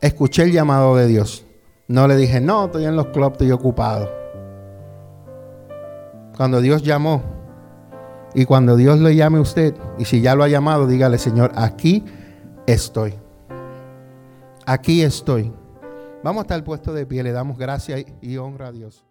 [0.00, 1.44] Escuché el llamado de Dios.
[1.86, 4.10] No le dije, no, estoy en los clubs, estoy ocupado.
[6.36, 7.22] Cuando Dios llamó
[8.34, 11.52] y cuando Dios le llame a usted, y si ya lo ha llamado, dígale, Señor,
[11.56, 12.04] aquí
[12.66, 13.14] estoy.
[14.66, 15.52] Aquí estoy.
[16.22, 19.04] Vamos a estar puesto de pie, le damos gracias y honra a Dios.